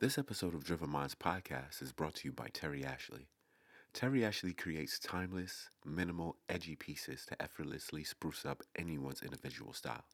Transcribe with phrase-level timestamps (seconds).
[0.00, 3.28] This episode of Driven Minds podcast is brought to you by Terry Ashley.
[3.92, 10.04] Terry Ashley creates timeless, minimal, edgy pieces to effortlessly spruce up anyone's individual style.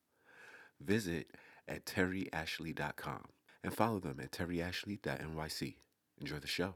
[0.81, 1.35] Visit
[1.67, 3.25] at terryashley.com
[3.65, 5.75] and follow them at terryashley.nyc.
[6.21, 6.75] Enjoy the show.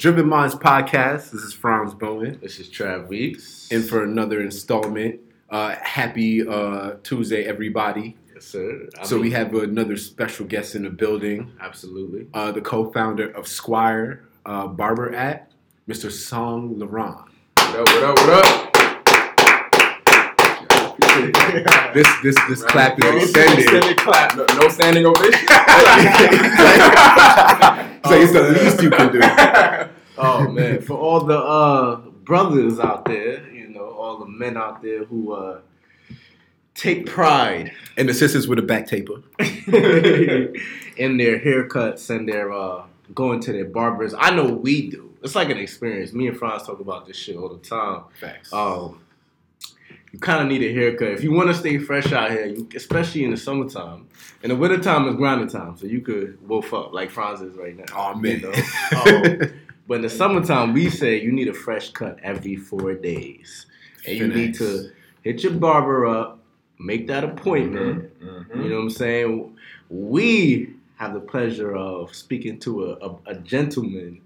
[0.00, 1.30] Driven Minds podcast.
[1.30, 2.38] This is Franz Bowen.
[2.40, 3.68] This is Trav Weeks.
[3.70, 5.20] And for another installment.
[5.50, 8.16] Uh, happy uh, Tuesday, everybody.
[8.34, 8.88] yes, sir.
[8.98, 12.28] I so we have another special guest in the building, absolutely.
[12.32, 15.50] uh, the co-founder of Squire uh, Barber at
[15.86, 16.10] Mr.
[16.10, 17.26] Songe LaRon.
[17.56, 18.66] What up, what up, what up?
[21.92, 22.70] This this this Right.
[22.96, 23.58] clap is extended.
[23.58, 24.36] extended clap.
[24.36, 25.32] No, no standing ovation.
[28.02, 29.20] It's like it's the least you can do.
[30.22, 34.82] Oh man, for all the uh, brothers out there, you know, all the men out
[34.82, 35.60] there who uh,
[36.74, 39.22] take pride And the sisters with a back taper.
[40.96, 44.14] in their haircuts and their uh, going to their barbers.
[44.16, 45.14] I know we do.
[45.22, 46.12] It's like an experience.
[46.12, 48.04] Me and Franz talk about this shit all the time.
[48.18, 48.52] Facts.
[48.52, 49.00] Um,
[50.12, 52.68] you kind of need a haircut if you want to stay fresh out here, you,
[52.74, 54.08] especially in the summertime.
[54.42, 57.76] In the wintertime is grinding time, so you could wolf up like Franz is right
[57.76, 57.84] now.
[57.94, 58.40] oh man.
[58.40, 58.52] You know?
[59.52, 59.52] Um,
[59.90, 63.66] but in the summertime, we say you need a fresh cut every four days,
[64.06, 66.38] and you need to hit your barber up,
[66.78, 68.08] make that appointment.
[68.20, 68.62] Mhm.
[68.62, 69.56] You know what I'm saying?
[69.88, 74.20] We have the pleasure of speaking to a, a, a gentleman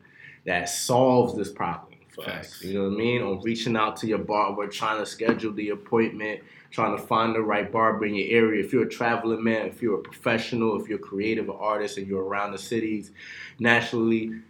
[0.45, 2.57] that solves this problem for Facts.
[2.57, 2.65] us.
[2.65, 3.23] You know what I mean?
[3.23, 6.43] On reaching out to your barber, trying to schedule the appointment,
[6.73, 8.63] trying to find the right barber in your area.
[8.63, 12.07] If you're a traveling man, if you're a professional, if you're a creative artist and
[12.07, 13.13] you're around the cities
[13.59, 14.43] nationally,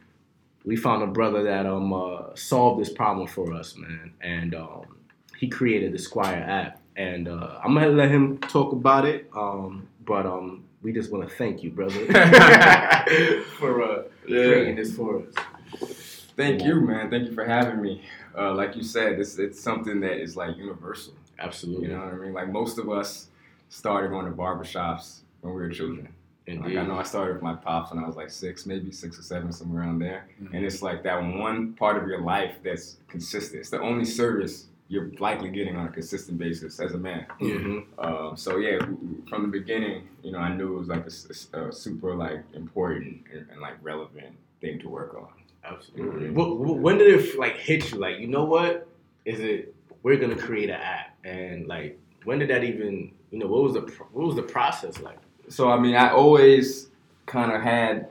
[0.64, 4.12] we found a brother that um uh, solved this problem for us, man.
[4.20, 4.96] And um,
[5.36, 6.80] he created the Squire app.
[6.96, 9.28] And uh, I'm gonna let him talk about it.
[9.34, 12.06] Um, but um, we just want to thank you, brother,
[13.58, 16.26] for uh, creating this for us.
[16.36, 17.10] Thank you, man.
[17.10, 18.04] Thank you for having me.
[18.36, 21.14] Uh, like you said, this it's something that is like universal.
[21.38, 21.88] Absolutely.
[21.88, 22.32] You know what I mean?
[22.32, 23.28] Like most of us
[23.68, 26.08] started going to barbershops when we were children.
[26.46, 29.18] Like I know I started with my pops when I was like six, maybe six
[29.18, 30.26] or seven, somewhere around there.
[30.42, 30.52] Mhm.
[30.52, 33.60] And it's like that one part of your life that's consistent.
[33.60, 37.24] It's the only service you're likely getting on a consistent basis as a man.
[37.40, 37.84] Mhm.
[37.98, 38.78] Um, so yeah,
[39.28, 43.46] from the beginning, you know, I knew it was like a super like important and,
[43.50, 45.28] and like relevant thing to work on.
[45.64, 46.28] Absolutely.
[46.28, 46.34] Mhm.
[46.34, 47.98] Wh- when did it like hit you?
[47.98, 48.86] Like, you know what?
[49.24, 51.16] Is it we're gonna create an app?
[51.24, 53.12] And like, when did that even?
[53.30, 53.80] You know, what was the
[54.12, 55.16] what was the process like?
[55.48, 56.88] So I mean, I always
[57.26, 58.08] kind of had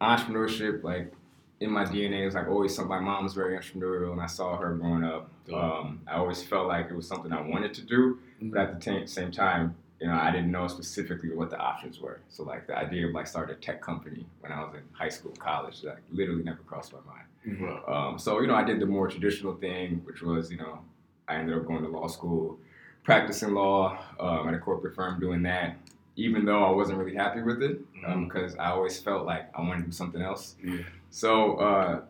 [0.00, 1.12] entrepreneurship like
[1.60, 2.22] in my DNA.
[2.22, 2.90] It was like always something.
[2.90, 5.30] My mom was very entrepreneurial, and I saw her growing up.
[5.52, 9.00] Um, I always felt like it was something I wanted to do, but at the
[9.00, 12.20] ta- same time, you know, I didn't know specifically what the options were.
[12.28, 15.08] So like the idea of like starting a tech company when I was in high
[15.08, 17.58] school, college, that literally never crossed my mind.
[17.60, 17.88] Mhm.
[17.88, 20.80] Um, so you know, I did the more traditional thing, which was you know,
[21.28, 22.58] I ended up going to law school,
[23.04, 25.76] practicing law um, at a corporate firm, doing that.
[26.16, 27.78] Even though I wasn't really happy with it,
[28.24, 30.56] because I always felt like I wanted to do something else.
[30.64, 30.78] Yeah.
[31.10, 32.00] So, uh,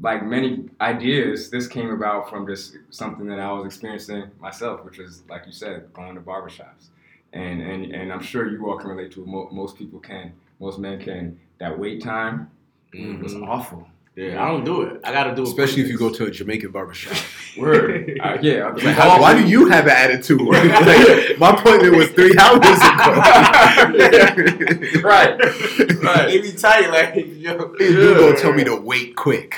[0.00, 4.98] like many ideas, this came about from just something that I was experiencing myself, which
[4.98, 6.88] is like you said, going to barbershops,
[7.32, 9.22] and and and I'm sure you all can relate to.
[9.22, 9.26] it.
[9.28, 11.38] Mo- most people can, most men can.
[11.58, 12.50] That wait time
[12.92, 13.46] was Mhm.
[13.48, 13.88] awful.
[14.16, 15.00] Yeah, I don't do it.
[15.02, 15.48] I gotta do it.
[15.48, 17.16] Especially if you go to a Jamaican barbershop.
[17.58, 18.12] Word.
[18.24, 18.68] Uh, yeah.
[18.68, 20.40] Like, how- why do you have an attitude?
[20.46, 23.10] Like, my appointment was three hours ago.
[25.02, 25.38] right.
[25.38, 26.42] They Right.
[26.42, 27.74] be tight, like yo.
[27.80, 29.56] You gonna tell me to wait quick?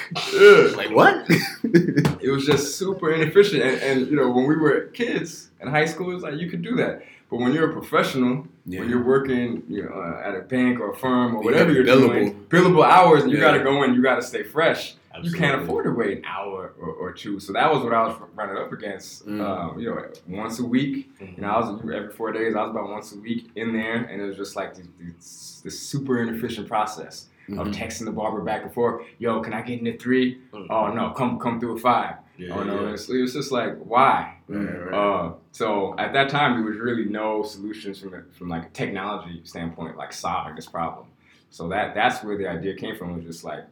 [0.76, 1.24] Like what?
[1.28, 5.84] It was just super inefficient, and, and you know when we were kids in high
[5.86, 7.02] school, it was like you could do that.
[7.30, 8.80] But when you're a professional, Yeah.
[8.80, 11.74] when you're working, you know, uh, at a bank or a firm or whatever gotta
[11.74, 13.44] you're be doing, billable hours, and you Yeah.
[13.44, 14.94] got to go in, you got to stay fresh.
[15.22, 17.40] You can't afford to wait an hour or, or two.
[17.40, 19.26] So that was what I was running up against.
[19.26, 19.40] Mm.
[19.40, 21.10] Um, you know, once a week.
[21.18, 21.36] Mhm.
[21.36, 22.54] You know, I was every four days.
[22.54, 25.60] I was about once a week in there, and it was just like this, this,
[25.64, 27.74] this super inefficient process of Mhm.
[27.74, 29.06] texting the barber back and forth.
[29.18, 30.38] Yo, can I get in at three?
[30.52, 30.66] Mhm.
[30.68, 32.14] Oh no, come come through at five.
[32.38, 32.92] Yeah, oh yeah.
[32.92, 34.36] it's, it was just like why?
[34.48, 34.94] Right, right.
[34.94, 38.70] Uh, so at that time, there was really no solutions from the, from like a
[38.70, 41.06] technology standpoint, like solving this problem.
[41.50, 43.16] So that that's where the idea came from.
[43.16, 43.64] Was just like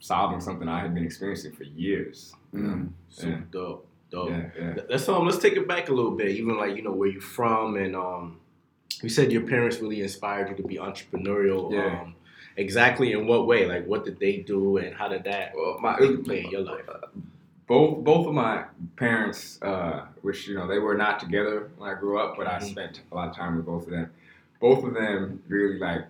[0.00, 2.32] solving something I had been experiencing for years.
[2.52, 2.74] You know?
[2.74, 2.92] Mm.
[3.10, 3.40] Super Yeah.
[3.50, 3.86] dope.
[4.10, 4.30] Dope.
[4.30, 4.74] Yeah, yeah.
[4.88, 5.26] That's um.
[5.26, 6.28] Let's take it back a little bit.
[6.30, 8.40] Even like you know where you from, and um,
[9.02, 11.72] you said your parents really inspired you to be entrepreneurial.
[11.72, 12.00] Yeah.
[12.00, 12.14] Um,
[12.56, 13.66] exactly in what way?
[13.66, 16.88] Like what did they do, and how did that Well, my play in your life?
[17.70, 18.64] Both both of my
[18.96, 22.58] parents, uh, which you know they were not together when I grew up, but I
[22.58, 22.64] Mhm.
[22.64, 24.10] spent a lot of time with both of them.
[24.58, 26.04] Both of them really like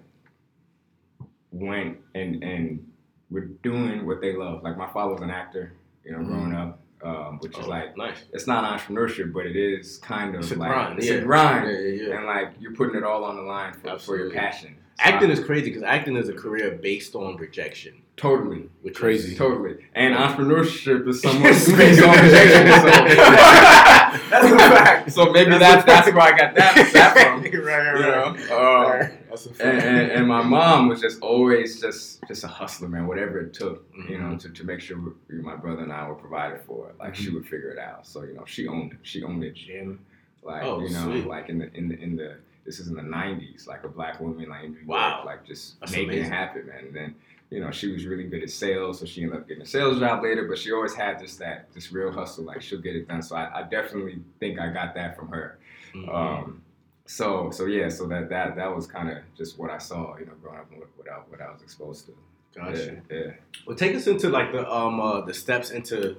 [1.53, 2.91] went and and
[3.31, 4.63] were doing what they love.
[4.63, 7.97] Like my father was an actor, you know, growing up, um, which is Oh, like
[7.97, 8.17] nice.
[8.33, 11.15] it's not entrepreneurship, but it is kind of It's a like grind, it's yeah.
[11.15, 12.17] a grind, Yeah, yeah, yeah.
[12.19, 14.77] and like you're putting it all on the line for, for your passion.
[14.99, 18.03] So Acting I- is crazy because acting is a career based on rejection.
[18.17, 19.33] totally Which Crazy.
[19.33, 19.77] Is, Totally.
[19.95, 22.37] And entrepreneurship is somewhat It's based on crazy.
[22.37, 22.81] rejection.
[22.83, 22.87] So,
[24.31, 25.13] That's a fact.
[25.13, 27.43] So maybe That's that's that's, where I got that, that from.
[27.43, 29.05] right, You right, know?
[29.05, 29.39] Um, right.
[29.39, 29.85] That's a fact.
[29.85, 33.07] and, and, and my mom was just always just just a hustler, man.
[33.07, 34.37] Whatever it took, you know, Mm-hmm.
[34.39, 34.99] to, to make sure
[35.29, 36.93] my brother and I were provided for.
[36.99, 38.07] Like she would figure it out.
[38.07, 40.01] So you know, she owned she owned a gym,
[40.43, 41.27] like Oh, you know, sweet.
[41.27, 42.37] like in the in the in the
[42.67, 45.23] this is in the '90s, like a black woman, like in New York, Wow.
[45.25, 46.25] like just That's making amazing.
[46.27, 46.85] it happen, man.
[46.87, 47.15] And then
[47.51, 49.99] you know, she was really good at sales, so she ended up getting a sales
[49.99, 50.47] job later.
[50.47, 53.23] But she always had this that this real hustle, like she'll get it done.
[53.23, 55.59] So I, I definitely think I got that from her.
[55.95, 56.15] Mhm.
[56.15, 56.63] Um,
[57.07, 60.27] so so yeah, so that that that was kind of just what I saw, you
[60.27, 62.13] know, growing up and what, what I what I was exposed to.
[62.55, 63.03] Gotcha.
[63.11, 63.31] Yeah, yeah.
[63.67, 66.17] Well, take us into like the um uh, the steps into,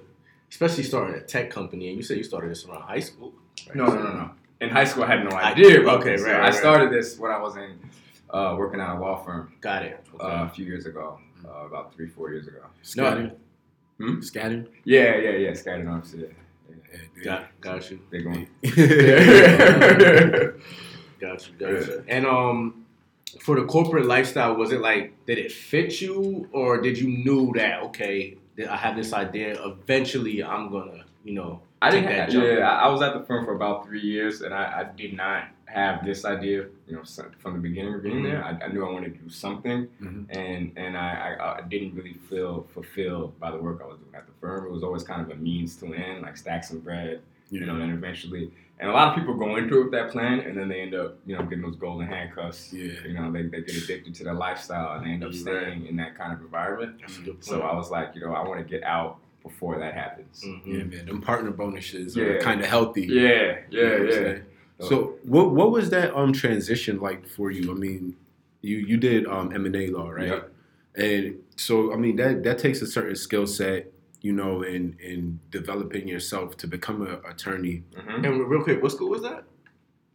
[0.50, 1.88] especially starting a tech company.
[1.90, 3.34] And you said you started this around high school.
[3.68, 3.76] right?
[3.76, 4.32] No, no, no, no.
[4.60, 7.18] In high school, I had no idea about Okay, right, So right, I started this
[7.18, 7.80] when I was in
[8.30, 10.00] uh, working at a law firm Got it.
[10.16, 10.24] Okay.
[10.24, 12.60] uh, a few years ago, uh, about three, four years ago.
[12.84, 13.32] Skadden.
[13.98, 14.20] Hmm?
[14.20, 14.68] Skadden.
[14.84, 15.52] Yeah, yeah, yeah.
[15.52, 16.14] Skadden office.
[16.18, 16.28] Yeah,
[17.24, 18.00] got got you.
[18.10, 18.48] They're going.
[21.20, 21.54] Got you.
[21.60, 22.04] Got you.
[22.08, 22.86] And um,
[23.40, 27.54] for the corporate lifestyle, was it like did it fit you, or did you knew
[27.56, 28.38] that okay,
[28.70, 29.64] I have this idea.
[29.64, 32.06] Eventually, I'm gonna you know I didn't.
[32.10, 34.84] that Have, yeah, I was at the firm for about three years, and I, I
[34.96, 36.66] did not have this idea.
[36.88, 37.04] You know,
[37.40, 38.24] from the beginning of being Mhm.
[38.24, 40.26] there, I, I knew I wanted to do something, Mhm.
[40.30, 44.14] and and I, I I didn't really feel fulfilled by the work I was doing
[44.14, 44.66] at the firm.
[44.66, 47.66] It was always kind of a means to an end, like stack some bread, you
[47.66, 48.52] know, and eventually.
[48.80, 50.96] And a lot of people go into it with that plan, and then they end
[50.96, 52.74] up, you know, getting those golden handcuffs.
[52.74, 52.94] Yeah.
[53.08, 55.40] You know, they, they get addicted to their lifestyle, and they end up Right.
[55.40, 56.96] staying in that kind of environment.
[57.00, 57.62] That's a good So.
[57.62, 60.44] I was like, you know, I want to get out before that happens.
[60.46, 60.62] Mhm.
[60.66, 61.06] Yeah, man.
[61.06, 62.24] Them partner bonuses Yeah.
[62.26, 63.08] are kind of healthy.
[63.08, 64.38] Yeah, You know yeah, what yeah.
[64.80, 67.72] So what what was that um transition like for you?
[67.72, 68.16] I mean,
[68.62, 70.28] you you did um M and A law, right?
[70.28, 70.52] Yep.
[70.96, 73.92] And so I mean that that takes a certain skill set,
[74.22, 77.84] you know, in in developing yourself to become an attorney.
[77.96, 79.44] hmm And real quick, what school was that?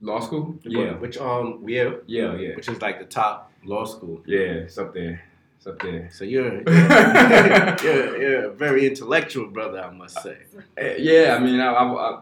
[0.01, 0.59] Law school?
[0.65, 4.23] Yeah, Which um yeah, yeah, yeah, which is like the top law school.
[4.27, 4.65] yeah.
[4.67, 5.23] It's up there.
[5.67, 6.09] It's up there.
[6.13, 10.39] So you're you're, you're, you're a very intellectual brother, I must say.
[10.77, 12.21] Eh, Yeah, I mean, I, I, I,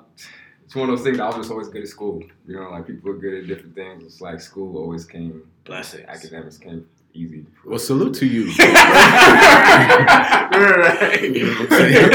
[0.64, 1.20] it's one of those things.
[1.20, 2.22] I was just always good at school.
[2.46, 4.02] You know, like people are good at different things.
[4.04, 5.42] It's like school always came.
[5.64, 6.04] Blessings.
[6.08, 7.44] Academics came easy.
[7.66, 8.46] Well, salute to you.
[8.58, 8.70] right.
[11.22, 12.12] You know what I'm saying?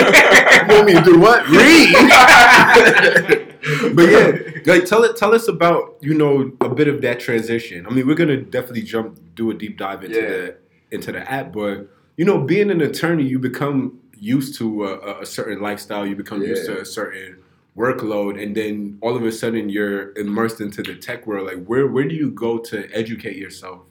[0.67, 1.47] you want me to do what?
[1.49, 1.93] Read.
[3.95, 4.31] but yeah,
[4.65, 7.85] like tell it, tell us about you know a bit of that transition.
[7.85, 10.27] I mean, we're gonna definitely jump, do a deep dive into Yeah.
[10.27, 10.57] the
[10.91, 11.87] into the app, but
[12.17, 16.05] you know, being an attorney, you become used to a, a- certain lifestyle.
[16.05, 17.37] You become used to a certain
[17.77, 21.47] workload, and then all of a sudden you're immersed into the tech world.
[21.47, 23.81] Like, where where do you go to educate yourself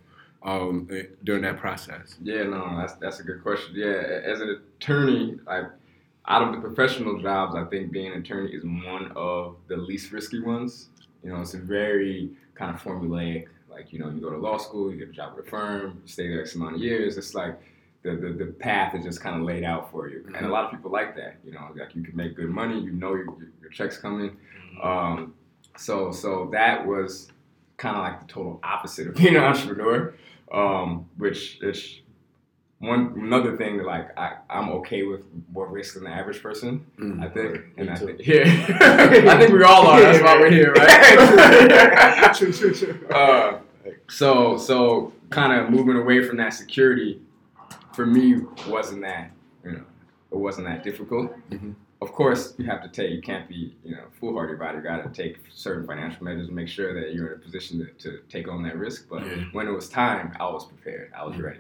[0.43, 2.17] um, eh, during that process?
[2.23, 3.73] Yeah, no, that's that's a good question.
[3.75, 5.65] Yeah, as an attorney, like
[6.27, 10.13] out of the professional jobs, I think being an attorney is one of the least
[10.13, 10.91] risky ones.
[11.25, 13.47] You know, it's a very kind of formulaic.
[13.71, 16.01] Like, you know, you go to law school, you get a job at a firm,
[16.03, 17.17] you stay there X amount of years.
[17.17, 17.61] It's like
[18.03, 20.25] the, the, the path is just kind of laid out for you.
[20.37, 21.37] And a lot of people like that.
[21.45, 23.27] You know, like you can make good money, you know your,
[23.61, 24.37] your, check's coming.
[24.83, 25.35] Um,
[25.77, 27.29] so so that was
[27.77, 30.15] kind of like the total opposite of being an entrepreneur,
[30.53, 32.03] um, which which
[32.81, 36.87] one another thing that like I, I'm okay with more risk than the average person.
[36.99, 37.25] Mm.
[37.25, 38.07] I think, and Me I too.
[38.07, 40.01] think yeah, I think we all are.
[40.01, 42.35] That's why we're here, right?
[42.37, 43.09] true, true, true.
[43.09, 43.59] uh,
[44.09, 47.21] so so kind of moving away from that security
[47.93, 48.37] for me
[48.69, 49.31] wasn't that
[49.65, 49.85] you know
[50.31, 51.33] it wasn't that difficult.
[51.51, 51.75] Mhm.
[52.01, 53.11] Of course, you have to take.
[53.11, 54.79] You can't be you know foolhardy about it.
[54.79, 57.81] You got to take certain financial measures to make sure that you're in a position
[57.81, 59.09] to, to take on that risk.
[59.11, 59.43] But Yeah.
[59.51, 61.11] when it was time, I was prepared.
[61.13, 61.59] I was ready.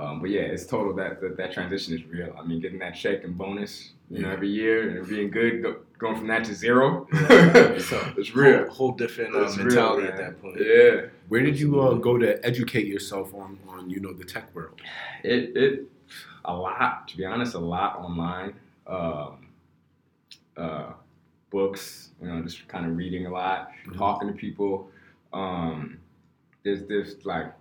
[0.00, 2.34] Um, but yeah, it's total that, that that transition is real.
[2.38, 5.76] I mean, getting that check and bonus, you know, every year and being good, go,
[5.98, 8.58] going from that to zero, So, it's real.
[8.60, 10.56] Whole, whole different uh, It's real, mentality at that point.
[10.58, 11.06] Yeah.
[11.28, 14.80] Where did you uh, go to educate yourself on on you know the tech world?
[15.22, 15.86] it it
[16.44, 18.54] a lot, to be honest, a lot online.
[18.86, 19.46] Um,
[20.56, 20.92] uh,
[21.50, 23.98] books, you know, just kind of reading a lot, Mm-hmm.
[23.98, 24.90] talking to people.
[25.32, 25.98] Um,
[26.62, 27.52] there's this like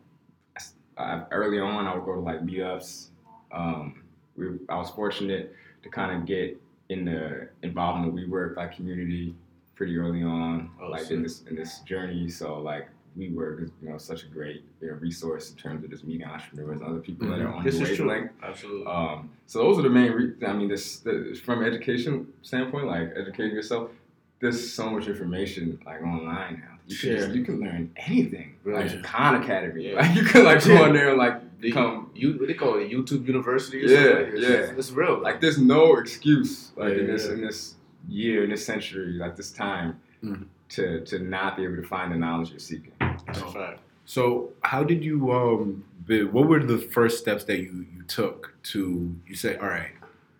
[1.00, 3.08] I, early on, I would go to like meetups.
[3.51, 4.03] Um,
[4.36, 5.53] we, I was fortunate
[5.84, 9.36] to kind of get in the involved in the WeWork like community
[9.75, 12.29] pretty early on, Oh, like in this in this journey.
[12.29, 15.89] So like WeWork is you know such a great you know, resource in terms of
[15.89, 17.65] just meeting entrepreneurs and other people that are on Mm-hmm.
[17.65, 18.08] This the is true.
[18.08, 18.32] wavelength.
[18.44, 18.86] Absolutely.
[18.91, 20.12] Um, so those are the main.
[20.12, 23.91] Re- I mean, this the, from education standpoint, like educating yourself.
[24.39, 26.77] There's so much information like online now.
[26.88, 27.17] You can Sure.
[27.17, 28.55] just, you can learn anything.
[28.63, 28.88] Really?
[28.89, 29.89] Like Khan Academy.
[29.91, 29.96] Yeah.
[30.01, 32.77] Like you can like go on there and like The- become you what they call
[32.79, 33.84] it YouTube University.
[33.86, 34.34] Or Yeah, something?
[34.38, 34.50] It's, yeah.
[34.55, 35.19] It's, it's real.
[35.22, 37.34] like there's no excuse like Yeah, in this yeah.
[37.34, 37.75] in this
[38.08, 40.34] year in this century like this time Mm-hmm.
[40.43, 40.46] Mhm.
[40.75, 42.91] to to not be able to find the knowledge you're seeking.
[43.00, 43.79] That's a fact.
[44.05, 45.84] So, how did you um?
[46.08, 49.91] Be, what were the first steps that you you took to you say, all right,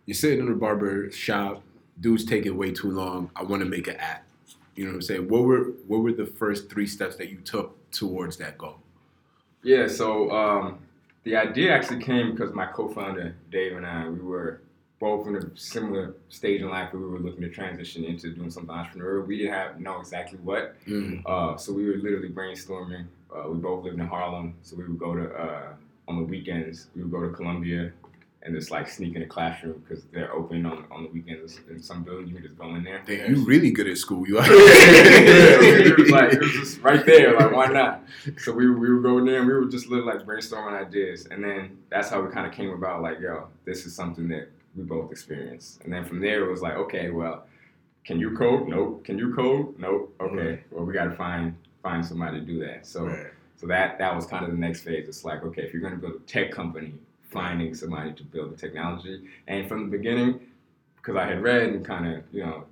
[0.08, 1.62] you're sitting in a barber shop,
[2.01, 3.32] dude's taking way too long.
[3.36, 4.25] I want to make an app.
[4.75, 5.27] You know what I'm saying?
[5.27, 8.77] What were what were the first three steps that you took towards that goal?
[9.62, 10.79] Yeah, so um,
[11.24, 14.62] the idea actually came because my co-founder Dave and I we were
[15.00, 18.51] both in a similar stage in life where we were looking to transition into doing
[18.51, 19.25] something entrepreneurial.
[19.25, 20.75] We didn't have know exactly what,
[21.25, 23.06] uh, so we were literally brainstorming.
[23.34, 25.74] Uh, we both lived in Harlem, so we would go to uh,
[26.08, 26.88] on the weekends.
[26.96, 27.91] We would go to Columbia
[28.41, 31.81] and just like sneak in the classroom because they're open on, on the weekends in
[31.81, 32.29] some buildings.
[32.29, 33.01] You can just go in there.
[33.05, 34.25] Damn, you really good at school.
[34.27, 34.46] You are.
[34.48, 37.36] it was like it was just right there.
[37.38, 38.03] Like why not?
[38.38, 41.25] So we we would go in there and we would just live like brainstorming ideas,
[41.27, 43.01] and then that's how we kind of came about.
[43.01, 46.62] Like yo, this is something that we both experienced, and then from there it was
[46.62, 47.46] like okay, well,
[48.05, 48.67] can you code?
[48.67, 49.03] Nope.
[49.03, 49.77] Can you code?
[49.77, 50.15] Nope.
[50.22, 50.62] Okay.
[50.72, 52.86] Well, we got to find find somebody to do that.
[52.86, 53.27] So Right.
[53.58, 55.08] so that that was kind of the next phase.
[55.08, 56.93] It's like okay, if you're going to build a tech company,
[57.29, 60.39] finding somebody to build the technology, and from the beginning,
[60.98, 62.63] because I had read and kind of you know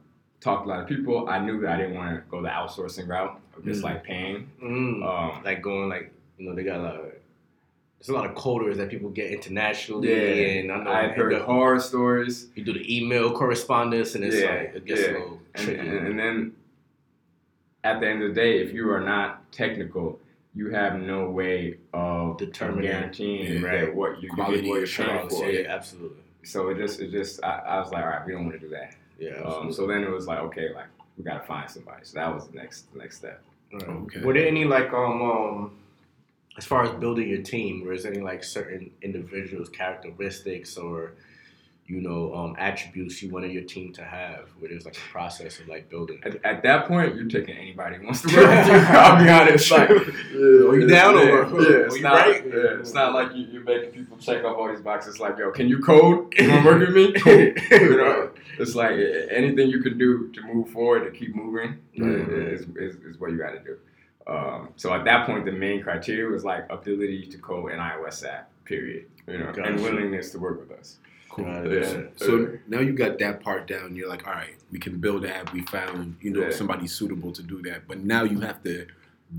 [0.41, 2.49] talked to a lot of people, I knew that I didn't want to go the
[2.49, 3.85] outsourcing route of just Mm.
[3.85, 4.49] like paying.
[4.63, 5.03] Mm.
[5.03, 7.05] Um, like going like you know they got a lot of
[7.99, 11.33] there's a lot of coders that people get internationally yeah, and I know I've heard
[11.33, 15.07] the, horror stories, you do the email correspondence and it's Yeah, like it gets yeah.
[15.07, 16.53] a little and, and, and then
[17.83, 20.19] at the end of the day, if you are not technical,
[20.57, 22.89] you have no way of Determining.
[22.89, 23.95] guaranteeing Yeah, right.
[23.95, 25.49] what you Quality what you're paying assurance, for.
[25.49, 26.23] yeah, absolutely.
[26.43, 28.65] So it just it just I, I was like, all right, we don't want to
[28.67, 28.95] do that.
[29.19, 30.87] Yeah, Um, so then it was like, okay, like
[31.17, 32.01] we gotta find somebody.
[32.03, 33.41] So that was the next the next step.
[33.71, 33.83] Right.
[33.87, 34.21] Okay.
[34.21, 35.71] Were there any like um um
[36.57, 41.13] as far as building your team, was there any like certain individuals, characteristics or
[41.87, 45.59] you know, um attributes you wanted your team to have where there's like a process
[45.59, 48.67] of like building At, at that point, you're taking anybody who wants to work with
[48.67, 48.73] you.
[48.73, 49.71] I'll be honest.
[49.71, 49.95] Like, yeah,
[50.67, 52.45] Are you down yeah, or- yeah, it's not, right?
[52.45, 55.19] yeah, it's not like you, you're making people check off all these boxes.
[55.19, 56.33] Like, yo, can you code?
[56.37, 57.13] You want to work with me?
[57.21, 57.79] Cool.
[57.81, 58.95] You know, it's like
[59.31, 62.53] anything you can do to move forward to keep moving Mhm.
[62.53, 63.77] is, is, is what you got to do.
[64.27, 68.25] Um, so at that point, the main criteria was like ability to code an iOS
[68.27, 68.49] app.
[68.65, 69.05] Period.
[69.27, 70.97] You know, and willingness to work with us.
[71.29, 71.45] Cool.
[71.45, 72.03] Got Yeah.
[72.15, 73.95] So now you got that part down.
[73.95, 75.53] You're like, all right, we can build an app.
[75.53, 76.51] We found, you know, Yeah.
[76.51, 77.87] somebody suitable to do that.
[77.87, 78.87] But now you have to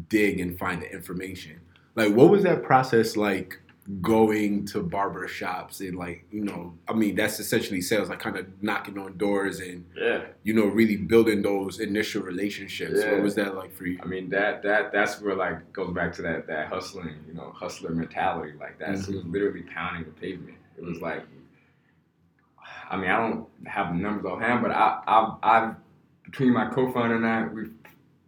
[0.09, 1.61] dig and find the information.
[1.95, 3.61] Like, what was that process like?
[4.03, 8.37] Going to barber shops and like, you know, I mean, that's essentially sales, like kind
[8.37, 10.27] of knocking on doors and Yeah.
[10.43, 13.01] you know, really building those initial relationships.
[13.03, 13.13] Yeah.
[13.13, 13.99] What was that like for you?
[14.03, 17.51] I mean that that that's where like goes back to that that hustling, you know,
[17.57, 18.53] hustler mentality.
[18.61, 19.33] Like that, so it was mm-hmm.
[19.33, 20.59] literally pounding the pavement.
[20.77, 21.25] It was like,
[22.91, 25.75] I mean, I don't have the numbers offhand, but I I've, I've
[26.25, 27.73] between my co-founder and I, we've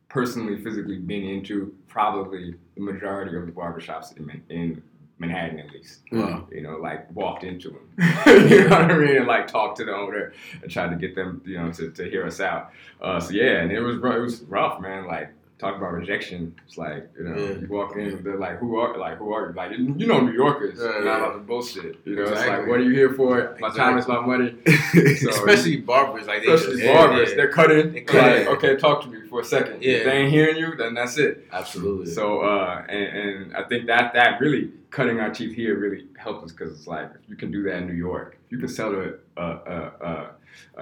[0.09, 4.83] personally physically been into probably the majority of the barbershops in Man- in
[5.19, 6.01] Manhattan at least.
[6.11, 6.49] Wow.
[6.51, 7.91] You know, like walked into them,
[8.27, 11.15] you know what I mean, and like talked to the owner and tried to get
[11.15, 12.71] them, you know, to, to hear us out.
[13.01, 15.07] Uh, so yeah, and it was it was rough, man.
[15.07, 16.55] Like talk about rejection.
[16.67, 17.59] It's like you know, Yeah.
[17.61, 19.53] you walk in, they're like, who are like who are you?
[19.55, 21.17] Like you know, New Yorkers, Yeah, not yeah.
[21.19, 22.01] about the bullshit.
[22.05, 23.57] You know, it's like what are you here for?
[23.61, 24.57] My time is my money.
[25.21, 27.93] So- especially barbers, like they Especially just, barbers, they're cutting.
[27.93, 29.83] They cut like, okay, talk to me for a second.
[29.83, 29.93] Yeah.
[29.99, 31.47] If they ain't hearing you, then that's it.
[31.53, 32.07] absolutely.
[32.13, 36.45] So, uh, and, and I think that that really cutting our teeth here really helped
[36.45, 39.19] us because it's like you can do that in New York, you can sell to
[39.37, 39.77] a, a, a,
[40.11, 40.31] a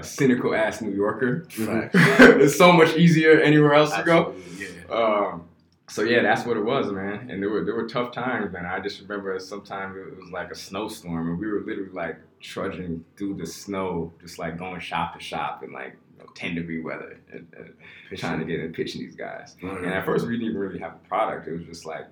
[0.02, 1.44] cynical ass New Yorker.
[1.50, 1.94] Facts.
[2.20, 4.34] it's so much easier anywhere else to go.
[4.56, 4.68] Yeah.
[4.94, 5.44] Um,
[5.88, 7.30] so yeah, that's what it was, man.
[7.30, 8.66] And there were there were tough times, man.
[8.66, 13.04] I just remember sometimes it was like a snowstorm, and we were literally like trudging
[13.16, 16.80] through the snow, just like going shop to shop in like you know, ten degree
[16.80, 19.56] weather, and, and trying to get and pitching these guys.
[19.62, 21.48] And at first, we didn't even really have a product.
[21.48, 22.06] It was just like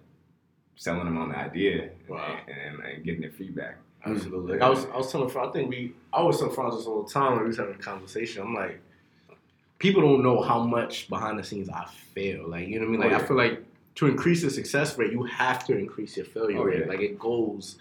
[0.76, 2.38] selling them on the idea Wow.
[2.48, 3.78] and, and, and getting their feedback.
[4.06, 4.52] Absolutely.
[4.54, 7.02] Like I was, I was telling, Fran- I think we, I was telling Francis all
[7.02, 8.42] the time when we was having a conversation.
[8.42, 8.80] I'm like,
[9.78, 11.84] people don't know how much behind the scenes I
[12.14, 12.48] fail.
[12.48, 13.00] Like, you know what I mean?
[13.12, 13.62] Like, Oh, I feel like
[13.96, 16.80] to increase the success rate, you have to increase your failure Oh, rate.
[16.80, 16.86] yeah.
[16.86, 17.76] Like, it goes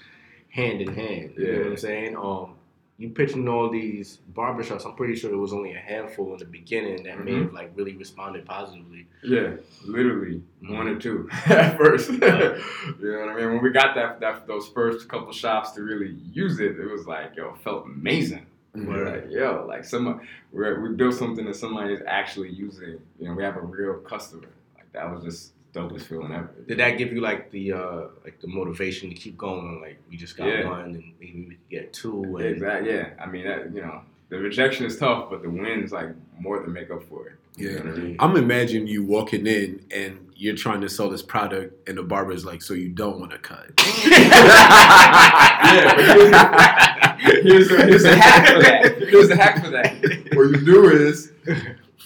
[0.50, 1.34] hand in hand.
[1.38, 1.58] You know Yeah.
[1.60, 2.16] what I'm saying?
[2.18, 2.50] Um,
[2.98, 4.86] you pitching all these barbershops.
[4.86, 7.44] I'm pretty sure there was only a handful in the beginning that may Mhm.
[7.44, 9.08] have like really responded positively.
[9.22, 10.78] Yeah, literally Mhm.
[10.78, 12.10] one or two at first.
[12.12, 12.58] you know
[13.00, 13.54] what I mean?
[13.54, 17.06] When we got that, that those first couple shops to really use it, it was
[17.06, 18.46] like, yo, it felt amazing.
[18.76, 18.88] Mhm.
[18.88, 19.08] Word.
[19.24, 20.22] Like, yo, like some
[20.54, 23.00] we we built something that somebody is actually using.
[23.20, 24.48] You know, we have a real customer.
[24.76, 26.50] Like that was just dopest feeling ever.
[26.68, 29.82] Did that give you like the uh like the motivation to keep going?
[29.82, 30.70] Like we just got Yeah.
[30.70, 32.24] one, and maybe we could get two.
[32.38, 32.92] And Exactly.
[32.94, 33.10] Yeah.
[33.20, 36.72] I mean, that you know, the rejection is tough, but the wins like more than
[36.74, 37.34] make up for it.
[37.58, 37.72] Yeah.
[37.72, 38.16] know what I mean?
[38.20, 42.44] I'm imagining you walking in and you're trying to sell this product, and the barber's
[42.46, 43.72] like, "So you don't want to cut?"
[44.08, 45.76] yeah,
[47.18, 48.98] here's, here's, the, here's the hack for that.
[49.10, 49.94] Here's the hack for that.
[50.36, 51.32] What you do is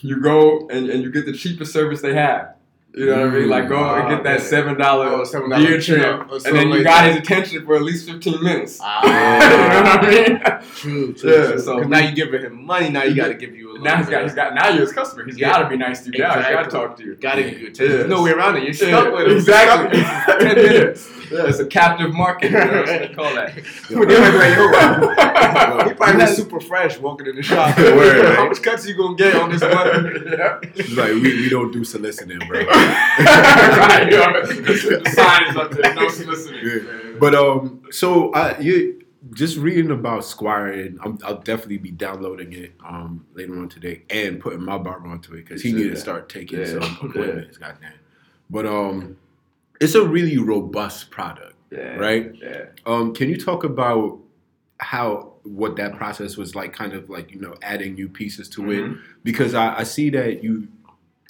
[0.02, 2.56] you go and, and you get the cheapest service they have.
[2.92, 3.50] You know what I mean?
[3.50, 6.84] Like go and get that seven dollar Oh, $7 beard trim trim, and then you
[6.84, 8.80] got his attention for at least fifteen minutes.
[8.82, 10.70] Ah, you know what I mean?
[10.76, 11.32] True, true.
[11.32, 11.60] Yeah, true.
[11.60, 12.90] so now you're giving him money.
[12.90, 13.80] Now you got to give you a.
[13.80, 15.24] Now he's got he's got now you're his customer.
[15.24, 15.52] He's Yeah.
[15.52, 16.18] got to be nice to you.
[16.24, 17.16] Now he's got to talk to you.
[17.16, 17.96] Got to give you attention.
[17.96, 18.64] There's no way around it.
[18.80, 19.38] You're Yeah, with him.
[19.38, 20.02] Exactly.
[20.40, 21.10] Ten minutes.
[21.32, 22.52] Yeah, it's a captive market.
[22.52, 23.56] You know what they call that.
[23.90, 27.78] They're like, yo, he probably was super fresh walking in the shop.
[27.78, 28.36] Word, right?
[28.36, 29.70] How much cuts you gonna get on this one?
[30.40, 30.60] Yeah.
[30.96, 35.94] Like, "We, we don't do soliciting, bro." right, yo, the sign is up there.
[35.96, 36.60] No soliciting.
[36.66, 37.18] Yeah.
[37.20, 39.02] But um, so I you
[39.34, 44.04] just reading about Squire, and I'm, I'll definitely be downloading it um later on today
[44.10, 46.66] and putting my barber onto it because he You need to start taking Yeah.
[46.66, 47.10] some Yeah.
[47.10, 47.58] appointments.
[47.58, 47.94] Goddamn.
[48.50, 49.18] But um,
[49.80, 51.96] it's a really robust product, Yeah.
[51.96, 52.34] right?
[52.36, 52.66] Yeah.
[52.86, 54.20] Um, can you talk about
[54.80, 56.74] how what that process was like?
[56.74, 59.00] Kind of like you know adding new pieces to it Mhm.
[59.24, 60.68] because I, I see that you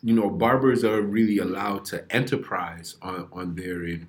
[0.01, 4.07] you know barbers are really allowed to enterprise on on there and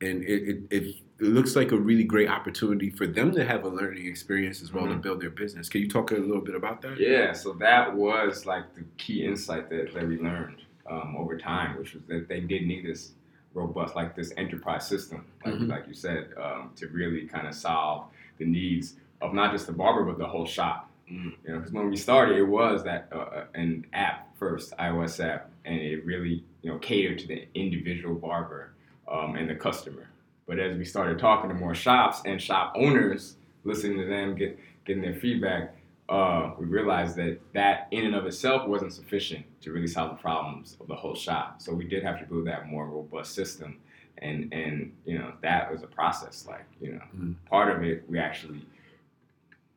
[0.00, 0.82] and it, it, it,
[1.20, 4.72] it looks like a really great opportunity for them to have a learning experience as
[4.72, 5.02] well to Mhm.
[5.02, 8.46] build their business can you talk a little bit about that Yeah, so that was
[8.46, 10.58] like the key insight that, that we learned
[10.90, 13.12] um, over time, which was that they did need this
[13.54, 15.68] robust, like this enterprise system, like, Mhm.
[15.68, 18.06] like you said, um, to really kind of solve
[18.38, 20.90] the needs of not just the barber but the whole shop.
[21.10, 21.32] Mm.
[21.44, 25.20] You know, because when we started, it was that uh, uh, an app first, iOS
[25.22, 28.72] app, and it really you know catered to the individual barber
[29.08, 30.06] um, and the customer.
[30.46, 34.58] But as we started talking to more shops and shop owners, listening to them, get
[34.84, 35.74] getting their feedback,
[36.12, 40.22] uh, we realized that that in and of itself wasn't sufficient to really solve the
[40.22, 41.62] problems of the whole shop.
[41.62, 43.78] So we did have to build that more robust system,
[44.18, 46.46] and and you know that was a process.
[46.46, 47.36] Like you know, Mhm.
[47.48, 48.60] part of it we actually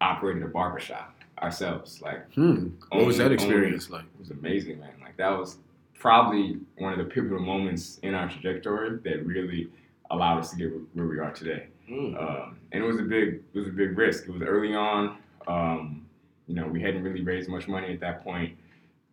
[0.01, 2.01] operated a barbershop ourselves.
[2.01, 2.67] Like hmm.
[2.89, 4.95] what was that experience like it was amazing, man.
[5.01, 5.57] Like that was
[5.93, 9.69] probably one of the pivotal moments in our trajectory that really
[10.11, 11.67] allowed us to get where we are today.
[11.89, 12.21] Mm.
[12.21, 14.27] Um, and it was a big, it was a big risk.
[14.27, 15.17] It was early on.
[15.47, 16.04] Um,
[16.47, 18.55] you know, we hadn't really raised much money at that point,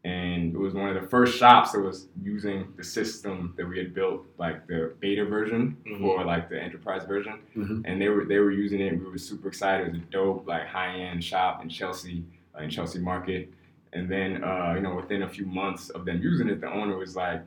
[0.05, 3.79] and it was one of the first shops that was using the system that we
[3.79, 5.99] had built, like the beta version Mhm.
[6.01, 7.35] for like the enterprise version.
[7.57, 7.83] Mhm.
[7.85, 8.99] And they were they were using it.
[8.99, 9.87] We were super excited.
[9.87, 12.25] It was a dope, like high end shop in Chelsea,
[12.59, 13.53] uh, in Chelsea Market.
[13.95, 16.97] And then, uh, you know, within a few months of them using it, the owner
[16.97, 17.43] was like,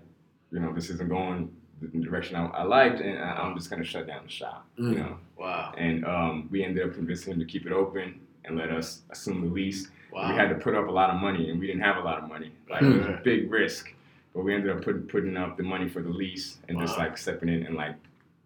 [0.51, 3.83] you know, this isn't going the direction I, I liked, and I- I'm just gonna
[3.83, 4.65] shut down the shop.
[4.77, 4.95] You Mm.
[4.97, 5.73] know, Wow.
[5.77, 9.41] and um, we ended up convincing him to keep it open and let us assume
[9.41, 9.89] the lease.
[10.11, 10.29] Wow.
[10.31, 12.21] We had to put up a lot of money, and we didn't have a lot
[12.23, 12.51] of money.
[12.69, 13.23] Like it was a Hmm.
[13.23, 13.93] big risk,
[14.33, 17.17] but we ended up putting putting up the money for the lease and just like
[17.17, 17.95] stepping in and like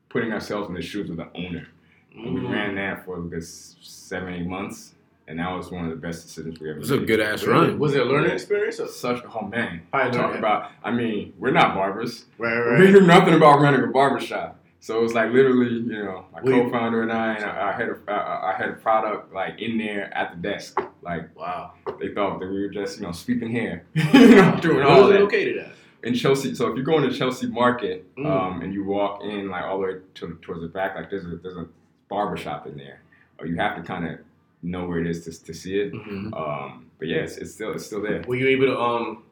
[0.09, 1.67] putting ourselves in the shoes of the owner.
[2.15, 2.51] And we Mm.
[2.51, 4.95] ran that for a good s- seven, eight months,
[5.27, 7.43] and that was one of the best decisions we ever it was a good ass
[7.45, 7.67] Really?
[7.69, 8.79] run Was it a learning experience?
[8.79, 8.87] Or?
[8.87, 10.39] Such oh man, Probably talk learning.
[10.39, 10.71] about.
[10.83, 12.25] I mean, we're not barbers.
[12.39, 14.58] Right, We knew nothing about running a barbershop.
[14.81, 17.89] So it was like literally, you know, my We- co-founder and I, and our head
[17.89, 20.79] of uh, our head of product, like in there at the desk.
[21.01, 21.73] Like Wow.
[21.99, 25.03] they thought that we were just, you know, sweeping hair, you know, doing Where all
[25.03, 25.71] was that located at?
[26.03, 26.55] in Chelsea.
[26.55, 28.25] So if you're going to Chelsea Market Mm.
[28.25, 31.25] um, and you walk in like all the way to, towards the back, like there's
[31.25, 31.67] a there's a
[32.09, 33.01] barber shop in there,
[33.39, 34.19] or you have to kind of
[34.63, 35.93] know where it is to, to see it.
[35.93, 36.33] Mm-hmm.
[36.33, 38.23] Um, but yeah, it's, it's still it's still there.
[38.27, 39.23] Were you able to um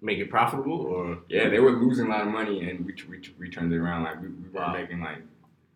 [0.00, 1.18] make it profitable or?
[1.28, 4.04] Yeah, they were losing a lot of money, and we we, we turned it around.
[4.04, 4.72] Like we, we Wow.
[4.72, 5.18] making like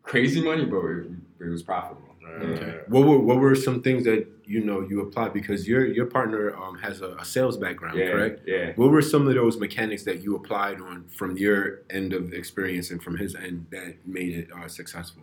[0.03, 1.07] crazy money, but it,
[1.41, 2.07] it was profitable.
[2.43, 2.81] Okay.
[2.87, 6.55] What were what were some things that you know you applied because your your partner
[6.57, 8.43] um, has a, a sales background, Yeah, correct?
[8.47, 8.73] yeah.
[8.77, 12.91] What were some of those mechanics that you applied on from your end of experience
[12.93, 15.23] and from his end that made it uh, successful?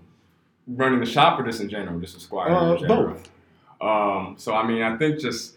[0.69, 2.51] running the shop or just in general, just a squire?
[2.53, 3.13] Uh, in general?
[3.13, 3.29] both.
[3.79, 5.55] Um, so I mean, I think just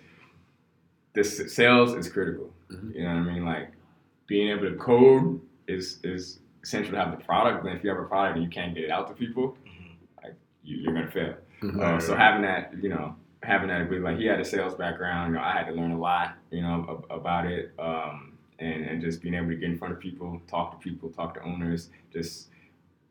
[1.14, 2.50] this sales is critical.
[2.70, 2.94] Mhm.
[2.94, 3.44] You know what I mean?
[3.44, 3.72] Like
[4.26, 7.64] being able to code is is essential to have the product.
[7.64, 9.56] But if you have a product and you can't get it out to people,
[10.22, 11.34] like you, you're gonna fail.
[11.62, 11.80] Mhm.
[11.80, 15.32] Uh, so having that, you know, having that ability, like he had a sales background,
[15.32, 18.84] you know, I had to learn a lot, you know, ab- about it, um, and
[18.84, 21.42] and just being able to get in front of people, talk to people, talk to
[21.42, 22.50] owners, just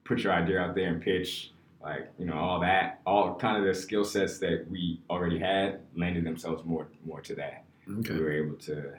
[0.03, 1.51] put your idea out there and pitch,
[1.83, 5.79] like you know, all that, all kind of the skill sets that we already had,
[5.95, 7.65] landed themselves more more to that.
[7.99, 8.13] Okay.
[8.13, 8.93] We were able to,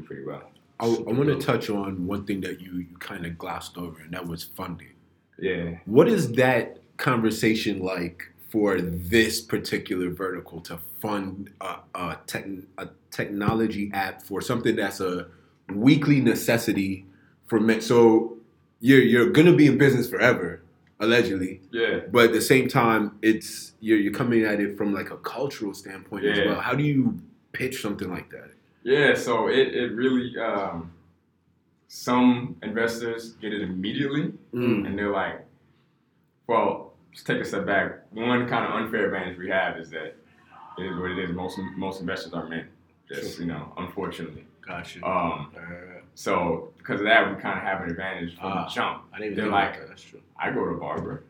[0.00, 0.50] pretty well.
[0.78, 4.00] I, I want to touch on one thing that you, you kind of glossed over,
[4.00, 4.92] and that was funding.
[5.38, 5.78] Yeah.
[5.86, 12.46] What is that conversation like for this particular vertical to fund a, a, tech,
[12.78, 15.28] a technology app for something that's a
[15.74, 17.06] weekly necessity
[17.46, 17.80] for men?
[17.80, 18.36] So
[18.80, 20.62] you're you're gonna be in business forever,
[21.00, 22.00] allegedly, Yeah.
[22.10, 25.72] but at the same time, it's you're you're coming at it from like a cultural
[25.74, 26.60] standpoint as well.
[26.60, 27.18] How do you
[27.52, 28.50] pitch something like that?
[28.86, 30.92] Yeah, so it, it really um,
[31.88, 34.86] some investors get it immediately Mm.
[34.86, 35.44] and they're like,
[36.46, 37.86] well, let's take a step back.
[38.12, 40.14] One kind of unfair advantage we have is that
[40.78, 41.34] it is what it is.
[41.34, 42.68] Most most investors are men.
[43.08, 44.44] Just you know, unfortunately.
[44.66, 45.02] Got you.
[45.04, 45.60] Um, Uh,
[46.14, 48.64] so because of that, we kind of have an advantage from Ah.
[48.68, 49.02] the jump.
[49.12, 49.88] I didn't They're like- that.
[49.88, 50.22] That's true.
[50.38, 51.24] I go to a barber.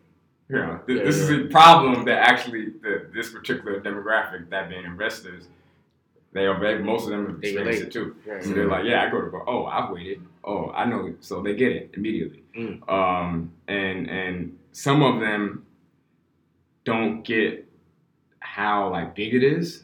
[0.50, 4.68] You know, th- Yeah, this is a problem that actually the, this particular demographic, that
[4.68, 5.42] being investors,
[6.36, 8.16] they are very, most of them have They experienced it too.
[8.26, 9.48] Right, So they're like, yeah, I go to bar.
[9.48, 10.20] Oh, I've waited.
[10.44, 11.14] Oh, I know.
[11.20, 12.42] So they get it immediately.
[12.56, 12.88] Mm.
[12.90, 15.64] Um, and and some of them
[16.84, 17.66] don't get
[18.40, 19.82] how like big it is,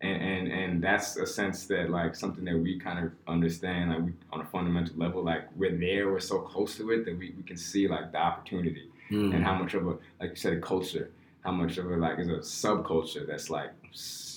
[0.00, 4.02] and and and that's a sense that like something that we kind of understand like
[4.06, 7.34] we on a fundamental level like we're there, we're so close to it that we,
[7.36, 9.36] we can see like the opportunity Mm.
[9.36, 11.12] and how much of a like you said a culture
[11.44, 13.70] how much of it like is a subculture that's like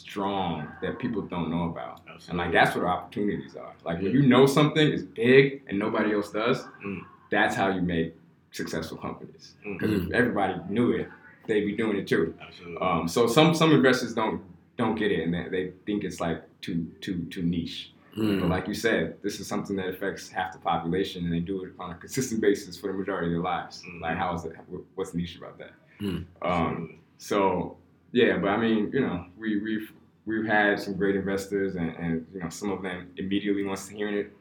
[0.10, 4.24] strong that people don't know about and like that's what opportunities are like when you
[4.24, 7.02] know something is big and nobody else does Mm.
[7.30, 8.16] that's how you make
[8.52, 10.08] successful companies because Mm.
[10.08, 11.08] if everybody knew it
[11.48, 12.78] they'd be doing it too Absolutely.
[12.82, 14.42] um, so some some investors don't
[14.78, 18.40] don't get it and they, they think it's like too too too niche Mm.
[18.42, 21.64] but like you said, this is something that affects half the population, and they do
[21.64, 23.76] it on a consistent basis for the majority of their lives.
[23.86, 24.02] Mhm.
[24.02, 24.54] Like, how is it?
[24.96, 25.74] What's niche about that?
[26.02, 26.26] Mm.
[26.42, 27.78] Um, so
[28.12, 29.94] yeah, but I mean, you know, we we've
[30.30, 33.96] we've had some great investors, and, and you know, some of them immediately wants to
[33.96, 34.34] hear it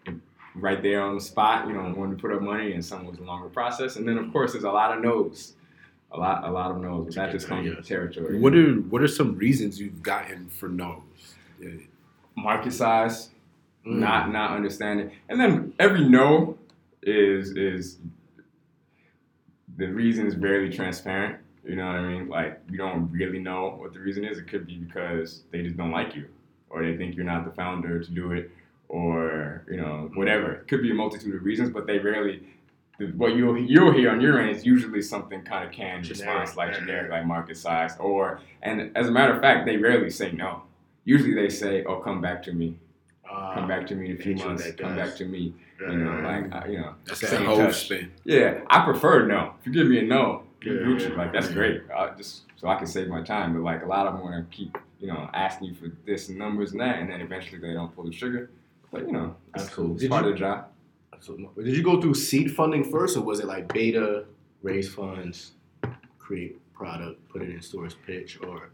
[0.55, 1.67] right there on the spot.
[1.67, 4.19] You know, wanting to put up money, and some was a longer process, and then
[4.19, 5.55] of course there's a lot of no's,
[6.13, 7.07] a lot a lot of no's.
[7.07, 8.39] But that just comes with the territory.
[8.39, 11.03] What are what are some reasons you've gotten for no's?
[12.37, 13.31] Market size?
[13.87, 14.01] Mm.
[14.01, 15.11] not not understanding.
[15.29, 16.59] And then every no
[17.03, 17.99] is is
[19.77, 21.39] the reason is barely transparent.
[21.69, 22.29] You know what I mean?
[22.29, 24.39] Like you don't really know what the reason is.
[24.39, 26.27] It could be because they just don't like you,
[26.71, 28.51] or they think you're not the founder to do it,
[28.89, 30.53] or you know whatever.
[30.53, 32.43] It could be a multitude of reasons, but they rarely.
[33.17, 36.75] What you'll you'll hear on your end is usually something kind of canned response, like
[36.75, 40.63] generic, like market size, or and as a matter of fact, they rarely say no.
[41.05, 42.77] Usually they say, "Oh, come back to me."
[43.31, 44.65] Uh, come back to me in a few months.
[44.79, 45.11] Come does.
[45.11, 45.53] back to me.
[45.81, 47.85] right, You know, right, like I, you know, That's stay that whole touch.
[47.85, 48.11] spin.
[48.25, 49.53] Yeah, I prefer no.
[49.61, 51.83] If you give me a no, Yeah, Gucci, yeah, like that's great.
[51.97, 53.53] I just so I can save my time.
[53.55, 56.29] But like a lot of them want to keep, you know, asking you for this
[56.29, 58.51] and numbers and that, and then eventually they don't pull the trigger.
[58.91, 59.95] But you know, it's, Absolutely.
[59.95, 60.69] it's Did part you- of the job.
[61.13, 61.65] Absolutely.
[61.65, 64.25] Did you go through seed funding first, or was it like beta,
[64.63, 65.53] raise funds,
[66.19, 68.71] create product, put it in stores, pitch, or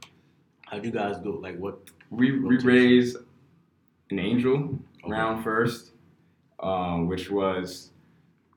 [0.67, 1.31] how'd you guys go?
[1.31, 1.79] Like what?
[2.11, 3.17] We we raised
[4.11, 5.13] an angel Okay.
[5.13, 5.93] round first,
[6.61, 7.91] um, which was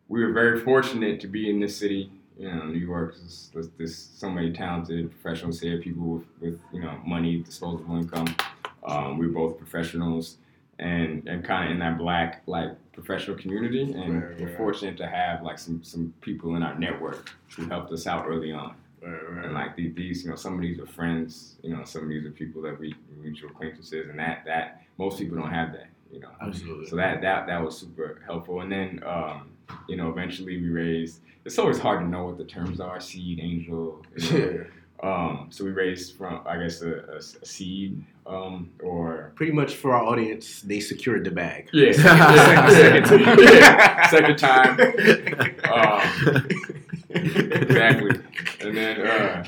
[0.09, 2.09] we were very fortunate to be in this city.
[2.37, 3.15] You know, New York.
[3.53, 8.35] There's, there's, so many talented professionals here, people with, with you know money, disposable income.
[8.85, 10.37] Um, we're both professionals,
[10.79, 14.57] and and kind of in that black like professional community, and Right, we're right.
[14.57, 18.51] fortunate to have like some some people in our network who helped us out early
[18.51, 18.75] on.
[19.01, 22.09] Right, And like these, you know, some of these are friends, you know, some of
[22.09, 25.89] these are people that we mutual acquaintances, and that that most people don't have that,
[26.11, 26.29] you know.
[26.41, 26.87] Absolutely.
[26.87, 28.61] So that that that was super helpful.
[28.61, 29.49] And then, um,
[29.87, 31.21] you know, eventually we raised.
[31.45, 34.03] It's always hard to know what the terms are: seed, angel.
[34.17, 34.65] You know.
[35.03, 35.09] Yeah.
[35.09, 39.75] um, so we raised from, I guess, a, a, a seed, um, or Pretty much
[39.75, 41.69] for our audience, they secured the bag.
[41.71, 44.79] yeah, second, second, yeah, second time.
[45.71, 46.47] Um,
[47.09, 48.19] exactly.
[48.61, 49.43] And then, uh,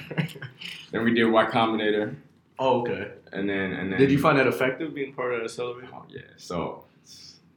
[0.91, 2.15] then we did Y Combinator,
[2.57, 3.11] Oh, okay.
[3.31, 3.99] and then and then.
[3.99, 5.87] Did you find that effective being part of the accelerator?
[5.93, 6.21] Oh yeah.
[6.37, 6.83] So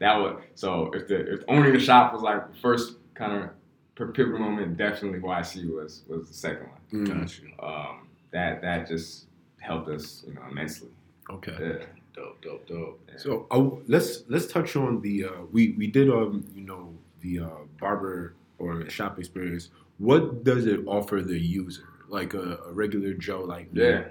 [0.02, 3.50] that was so if the if owning the shop was like the first kind of
[4.14, 7.06] pivotal moment definitely YC was was the second one.
[7.06, 7.50] Mm, Got you.
[7.62, 9.26] Um, that that just
[9.60, 10.88] helped us, you know, immensely.
[11.30, 11.56] okay.
[11.60, 11.86] Yeah.
[12.14, 13.10] Dope, dope, dope.
[13.16, 17.38] So uh, let's let's touch on the uh, we we did um you know the
[17.40, 17.48] uh,
[17.80, 19.70] barber or shop experience.
[19.98, 23.82] What does it offer the user, like a, a regular Joe like me?
[23.82, 24.04] Yeah.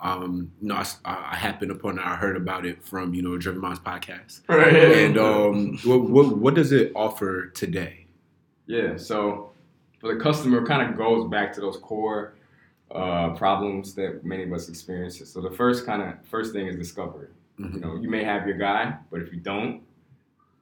[0.00, 1.98] Um, no, I, happened upon.
[1.98, 4.40] I heard about it from you know Driven Minds podcast.
[4.48, 4.74] Right.
[4.74, 8.06] And um, what, what what does it offer today?
[8.66, 9.52] Yeah, so
[10.00, 12.34] for the customer, kind of goes back to those core
[12.90, 15.20] uh, problems that many of us experience.
[15.32, 17.28] So the first kind of first thing is discovery.
[17.58, 17.80] You Mhm.
[17.80, 19.80] know, you may have your guy, but if you don't,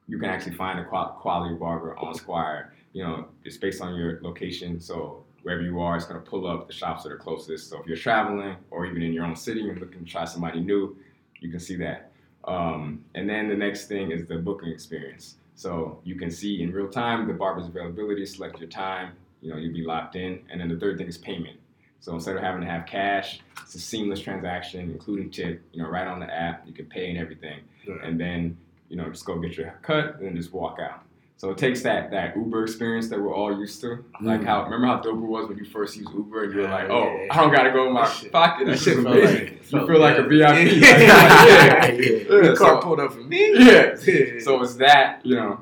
[0.07, 2.73] you can actually find a quality barber on Squire.
[2.93, 4.79] You know, it's based on your location.
[4.79, 7.69] So wherever you are, it's going to pull up the shops that are closest.
[7.69, 10.59] So if you're traveling or even in your own city and looking to try somebody
[10.59, 10.97] new,
[11.39, 12.11] you can see that.
[12.45, 15.35] Um, and then the next thing is the booking experience.
[15.53, 19.11] So you can see in real time the barber's availability, select your time,
[19.43, 20.39] you know, you'll be locked in.
[20.49, 21.59] And then the third thing is payment.
[21.99, 25.87] So instead of having to have cash, it's a seamless transaction, including tip, you know,
[25.87, 26.65] right on the app.
[26.65, 27.59] You can pay and everything.
[28.03, 28.57] And then,
[28.89, 31.03] you know, just go get your cut and then just walk out.
[31.37, 34.05] So it takes that that Uber experience that we're all used to.
[34.21, 34.45] Like Mm.
[34.45, 36.73] how remember how dope it was when you first used Uber and you were Yeah,
[36.73, 37.27] like, Oh, yeah.
[37.29, 38.67] I don't gotta go in my That shit- pocket.
[38.67, 39.35] That shit felt amazing.
[39.45, 40.31] like you feel like a VIP.
[40.81, 40.89] yeah.
[40.89, 41.85] Like, yeah.
[41.87, 41.91] yeah.
[41.91, 43.53] Yeah, The car so- pulled up for me.
[43.65, 43.95] Yeah.
[44.05, 44.39] Yeah.
[44.39, 45.59] So it's that, you know,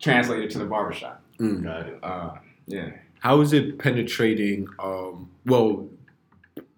[0.00, 1.22] translated to the barbershop.
[1.38, 1.62] Mm.
[1.62, 1.98] Got it.
[2.02, 2.30] Uh,
[2.66, 2.90] yeah.
[3.20, 4.66] How is it penetrating?
[4.78, 5.88] Um, well,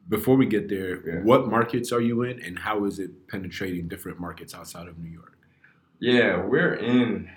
[0.09, 1.23] before we get there, Yeah.
[1.23, 5.09] what markets are you in, and how is it penetrating different markets outside of New
[5.11, 5.39] York?
[6.01, 7.31] Yeah, we're in like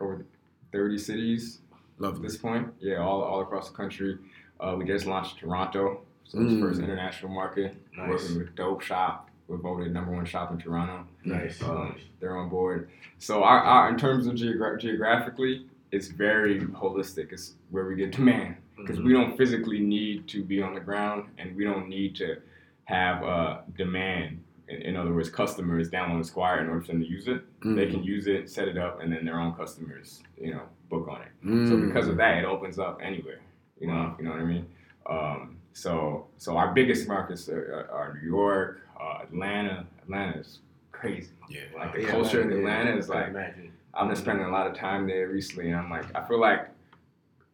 [0.00, 0.24] over
[0.72, 1.60] 30 cities
[2.04, 2.68] at this point.
[2.80, 4.18] Yeah, all, all across the country.
[4.60, 6.60] Uh, we just launched Toronto, so it's Mm.
[6.60, 7.76] first international market.
[7.96, 8.08] Nice.
[8.08, 9.30] Working with Dope Shop.
[9.48, 11.06] We're voted number one shop in Toronto.
[11.24, 11.62] Nice.
[11.62, 12.90] Um, they're on board.
[13.18, 17.32] So our, our in terms of geogra- geographically, it's very holistic.
[17.32, 21.28] It's where we get demand because we don't physically need to be on the ground
[21.38, 22.38] and we don't need to
[22.86, 24.42] have uh, demand.
[24.68, 27.42] In, in other words, customers download Squire in order for them to use it.
[27.62, 27.76] Mm.
[27.76, 31.06] They can use it, set it up, and then their own customers, you know, book
[31.08, 31.28] on it.
[31.46, 31.68] Mm.
[31.68, 33.40] So because of that, it opens up anywhere.
[33.80, 34.66] You know, you know what I mean.
[35.08, 39.86] Um, so so our biggest markets are, are New York, uh, Atlanta.
[40.02, 40.60] Atlanta is
[40.92, 41.30] crazy.
[41.50, 41.60] yeah.
[41.76, 43.72] Like the Yeah, culture in man, yeah, Atlanta is like imagine.
[43.94, 46.68] I've been spending a lot of time there recently, and I'm like I feel like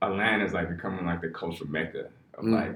[0.00, 2.52] Atlanta is like becoming like the cultural mecca of Mm.
[2.54, 2.72] like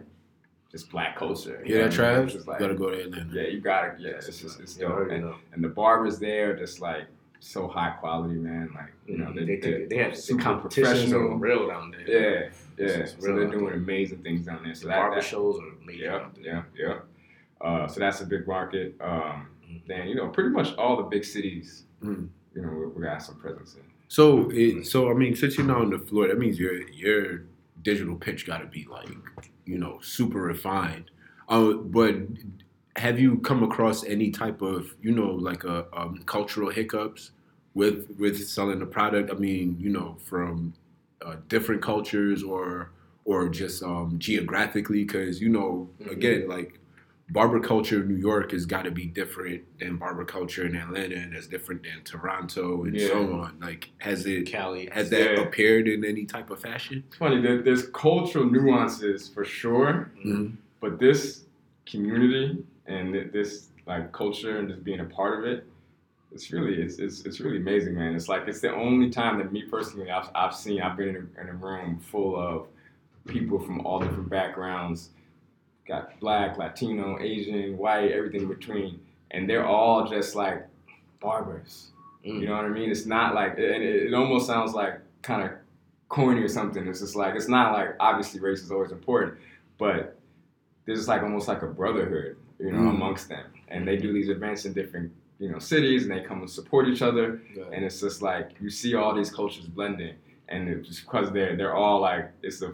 [0.71, 1.63] just black culture.
[1.65, 2.25] you Yeah, know that what I mean?
[2.25, 3.33] It's just like- gotta go to Atlanta.
[3.35, 3.95] Yeah, you gotta.
[3.99, 4.93] Yeah, it's just it's You dope.
[4.93, 7.05] already And, and the barbers there, just like
[7.41, 8.71] so high quality, man.
[8.75, 9.35] Like you know, Mhm.
[9.37, 11.39] they they, they they, they have the super competitions professional.
[11.39, 12.09] real down there.
[12.09, 12.49] Yeah,
[12.79, 12.87] yeah.
[13.03, 14.75] It's So real they're doing amazing things down there.
[14.75, 16.03] So The that, barber that shows are amazing.
[16.03, 16.99] yeah, yeah, yeah.
[17.61, 18.95] Uh, so that's a big market.
[19.01, 19.49] Um,
[19.87, 21.85] then you know, pretty much all the big cities.
[22.03, 22.29] Mm.
[22.55, 23.83] You know, we, we got some presence in.
[24.09, 27.43] So, it, so I mean, since you're not on the floor, that means your your
[27.83, 29.09] digital pitch got to be like,
[29.67, 31.11] you know, super refined.
[31.49, 32.17] Uh, but
[32.97, 37.33] have you come across any type of, you know, like a um, cultural hiccups
[37.75, 39.31] with with selling the product?
[39.31, 40.75] I mean, you know, from
[41.23, 42.91] uh, different cultures or
[43.25, 46.11] or just um, geographically, because you know, Mhm.
[46.13, 46.81] again, like
[47.31, 51.17] barber culture in New York has got to be different than barber culture in Atlanta,
[51.17, 53.59] and that's different than Toronto and so on.
[53.61, 54.89] Like, has it Cali.
[54.93, 55.41] has that Yeah.
[55.41, 57.03] appeared in any type of fashion?
[57.09, 57.41] It's funny.
[57.43, 60.55] There, there's cultural nuances for sure, Mm-hmm.
[60.81, 61.45] but this
[61.85, 65.67] community and this like culture and just being a part of it,
[66.33, 68.15] it's really it's, it's, it's really amazing, man.
[68.15, 71.17] It's like it's the only time that me personally I've, I've seen I've been in
[71.37, 72.67] a, in a room full of
[73.27, 75.11] people from all different backgrounds,
[75.87, 80.67] got black, Latino, Asian, white, everything in between, and they're all just like
[81.21, 81.91] barbers.
[82.25, 82.41] Mm.
[82.41, 82.91] You know what I mean?
[82.91, 85.51] It's not like, and it, it almost sounds like kind of
[86.09, 86.87] corny or something.
[86.87, 89.35] It's just like, it's not like, obviously race is always important,
[89.79, 90.19] but
[90.87, 92.91] there's like almost like a brotherhood, you know, Mm.
[92.91, 93.47] amongst them.
[93.69, 96.87] And they do these events in different, you know, cities and they come and support
[96.89, 97.41] each other.
[97.73, 100.15] And it's just like, you see all these cultures blending.
[100.49, 102.73] And it's just because they're, they're all like, it's a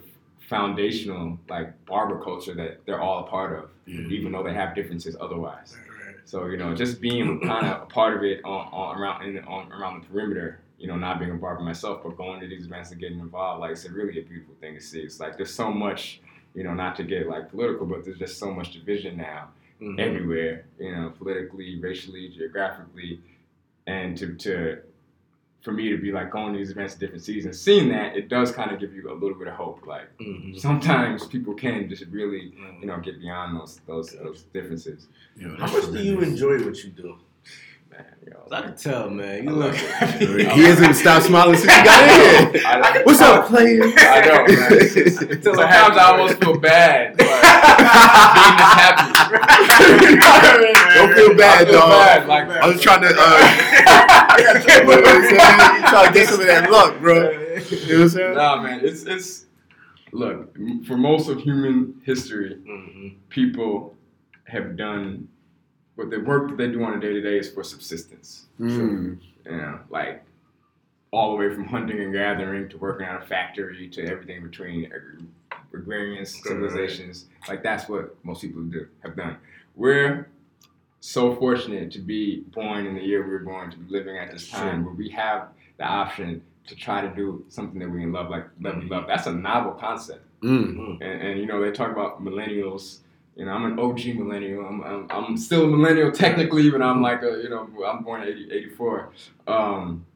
[0.49, 5.17] foundational like barber culture that they're all a part of, even though they have differences
[5.21, 5.77] otherwise.
[6.25, 9.45] So you know, just being kind of a part of it on, on around in,
[9.45, 10.59] on around the perimeter.
[10.79, 13.61] You know, not being a barber myself, but going to these events and getting involved,
[13.61, 14.99] like it's a really a beautiful thing to see.
[15.01, 16.21] It's like there's so much,
[16.57, 19.51] you know, not to get like political, but there's just so much division now
[19.81, 20.01] Mhm.
[20.01, 20.65] everywhere.
[20.81, 23.21] You know, politically, racially, geographically,
[23.87, 24.79] and to to
[25.63, 28.29] for me to be like going to these events in different seasons, seeing that it
[28.29, 29.87] does kind of give you a little bit of hope.
[29.87, 30.59] Like Mhm.
[30.59, 32.81] sometimes people can just really, Mhm.
[32.81, 35.07] you know, get beyond those those those differences.
[35.37, 37.15] You know, How that's much do you enjoy what you do?
[37.93, 38.39] man, yo.
[38.51, 39.45] I can tell, man.
[39.45, 39.73] You I look.
[40.01, 40.19] love
[40.57, 42.09] He hasn't stopped smiling since he got in
[42.55, 43.03] here.
[43.05, 43.83] What's up, player?
[43.85, 44.73] I know, man.
[44.73, 47.27] It's just- sometimes it I almost feel bad, but
[48.35, 49.13] being this happy.
[50.97, 51.91] Don't feel bad, I feel dog.
[51.91, 54.02] bad, like, I was trying to, uh,
[54.39, 55.83] you know what I'm saying?
[55.89, 57.31] trying to get some of that luck, bro.
[57.71, 58.35] You know what I'm saying?
[58.35, 59.47] Nah, man, it's it's
[60.13, 60.55] look
[60.87, 63.17] for most of human history, Mhm.
[63.29, 63.95] people
[64.45, 65.29] have done
[65.95, 68.47] what the work that they do on a day to day is for subsistence.
[68.59, 69.19] Mm.
[69.45, 70.25] You know, like
[71.11, 74.91] all the way from hunting and gathering to working on a factory to everything between
[75.75, 77.27] agrarian civilizations.
[77.49, 79.37] Like that's what most people do have done.
[79.77, 80.29] We're
[81.05, 84.31] so fortunate to be born in the year we were born, to be living at
[84.31, 88.31] this time where we have the option to try to do something that we love,
[88.31, 89.09] like that we love.
[89.09, 90.25] That's a novel concept.
[90.43, 91.01] Mm.
[91.01, 92.99] And, and you know, they talk about millennials.
[93.35, 94.65] You know, I'm an OG millennial.
[94.65, 98.23] I'm, I'm, I'm still a millennial technically, but I'm like a, you know, I'm born
[98.23, 99.13] in 80, 84.
[99.49, 100.07] Um,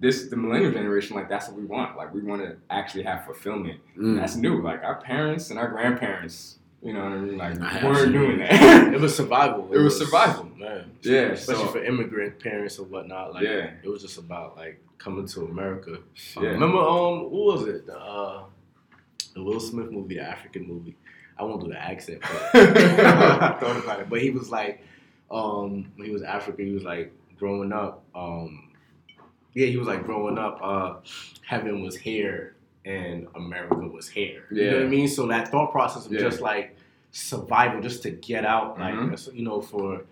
[0.00, 1.96] this, the millennial generation, like that's what we want.
[1.96, 3.78] Like we want to actually have fulfillment.
[3.96, 4.18] Mm.
[4.18, 4.60] That's new.
[4.60, 7.38] Like our parents and our grandparents, you know what I mean?
[7.38, 8.94] Like I weren't doing that.
[8.94, 9.72] It was survival.
[9.72, 10.44] It was survival.
[10.56, 10.90] man.
[11.02, 11.32] yeah.
[11.32, 13.34] Especially so, for immigrant parents or whatnot.
[13.34, 13.70] Like, Yeah.
[13.82, 15.94] it was just about like coming to America.
[16.36, 16.48] Uh, Yeah.
[16.50, 17.86] remember, um, what was it?
[17.86, 18.44] The uh,
[19.34, 20.96] the Will Smith movie, the African movie.
[21.38, 24.08] I won't do the accent, but I thought about it.
[24.08, 24.82] But he was like,
[25.30, 28.04] um, when he was African, he was like growing up.
[28.14, 28.70] Um,
[29.52, 30.58] yeah, he was like growing up.
[30.62, 30.94] Uh,
[31.44, 32.55] heaven was here
[32.86, 34.44] and America was here.
[34.50, 34.64] Yeah.
[34.64, 35.08] You know what I mean?
[35.08, 36.20] So that thought process of Yeah.
[36.20, 36.76] just like
[37.10, 39.34] survival, just to get out, like Mhm.
[39.34, 40.04] you know, for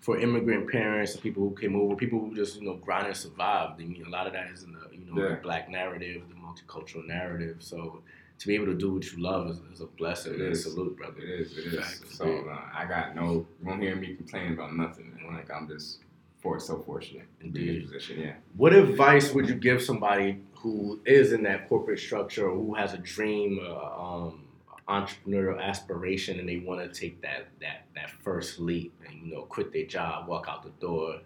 [0.00, 3.16] for immigrant parents and people who came over, people who just you know grind and
[3.16, 3.80] survived.
[3.80, 5.30] I mean, a lot of that is in the you know Yeah.
[5.34, 7.56] the black narrative, the multicultural narrative.
[7.60, 8.02] So
[8.38, 10.34] to be able to do what you love is, is a blessing.
[10.34, 10.62] It and a is.
[10.62, 11.18] salute, brother.
[11.20, 11.58] It is.
[11.58, 11.74] It is.
[11.80, 12.16] Facts.
[12.16, 13.24] So uh, I got no.
[13.60, 15.12] You won't hear me complain about nothing.
[15.16, 15.34] man.
[15.34, 15.98] Like I'm just
[16.40, 18.20] for so fortunate to be in position.
[18.20, 18.34] Yeah.
[18.56, 22.94] What advice would you give somebody who is in that corporate structure or who has
[22.94, 24.44] a dream, uh, um,
[24.88, 29.42] entrepreneurial aspiration, and they want to take that that that first leap and you know
[29.42, 31.20] quit their job, walk out the door,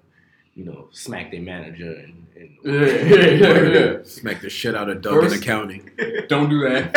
[0.55, 2.87] you know, smack their manager and, and Yeah,
[3.17, 3.97] yeah, yeah, yeah.
[4.05, 5.91] Smack the shit out of Doug in accounting.
[6.29, 6.93] Don't do that.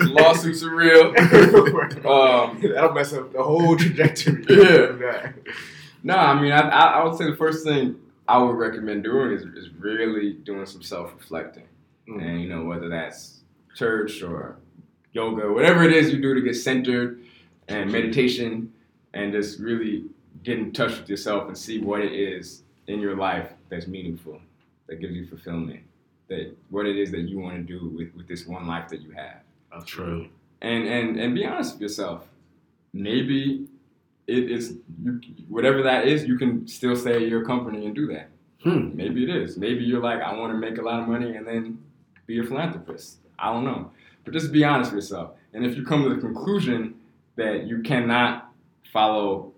[0.00, 1.08] Lawsuits are real.
[2.08, 4.44] Um, That'll mess up the whole trajectory.
[4.48, 5.32] Yeah.
[6.02, 9.32] no, I mean, I, I, I would say the first thing I would recommend doing
[9.32, 11.68] is, is really doing some self reflecting.
[12.08, 12.22] Mm.
[12.22, 13.40] And, you know, whether that's
[13.74, 14.56] church or
[15.12, 17.15] yoga, whatever it is you do to get centered
[17.68, 18.72] and meditation
[19.14, 20.04] and just really
[20.44, 24.40] get in touch with yourself and see what it is in your life that's meaningful,
[24.86, 25.80] that gives you fulfillment,
[26.28, 29.00] that what it is that you want to do with, with this one life that
[29.00, 29.40] you have
[29.84, 30.28] True.
[30.62, 32.26] and and and be honest with yourself.
[32.92, 33.66] Maybe
[34.26, 36.24] it is you, whatever that is.
[36.24, 38.28] You can still stay at your company and do that.
[38.62, 38.96] Hmm.
[38.96, 39.56] Maybe it is.
[39.56, 41.78] Maybe you're like, I want to make a lot of money and then
[42.26, 43.18] be a philanthropist.
[43.38, 43.90] I don't know,
[44.24, 45.32] but just be honest with yourself.
[45.52, 46.94] And if you come to the conclusion
[47.36, 48.50] that you cannot
[48.92, 49.52] follow,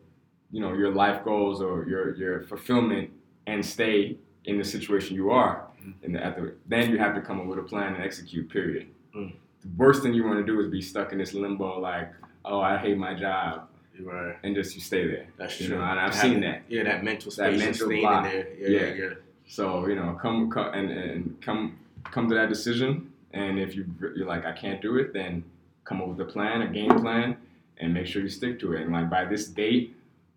[0.50, 3.10] you know, your life goals or your your fulfillment
[3.46, 5.66] and stay in the situation you are,
[6.02, 8.48] in the, the, then you have to come up with a plan and execute.
[8.50, 8.86] Period.
[9.14, 9.32] Mm.
[9.62, 12.12] The worst thing you want to do is be stuck in this limbo, like,
[12.44, 13.68] oh, I hate my job,
[14.00, 14.36] right.
[14.44, 15.26] and just you stay there.
[15.36, 15.78] That's You true.
[15.78, 16.62] know, and I've Having- seen that.
[16.68, 18.26] Yeah, that mental That mental block.
[18.26, 18.48] in there.
[18.58, 18.80] Yeah, Yeah.
[18.94, 19.14] yeah, yeah.
[19.48, 23.12] So you know, come, come and, and come come to that decision.
[23.32, 23.84] And if you
[24.16, 25.44] you're like, I can't do it, then
[25.84, 27.36] come up with a plan, a game plan,
[27.78, 28.82] and make sure you stick to it.
[28.82, 29.96] And like by this date,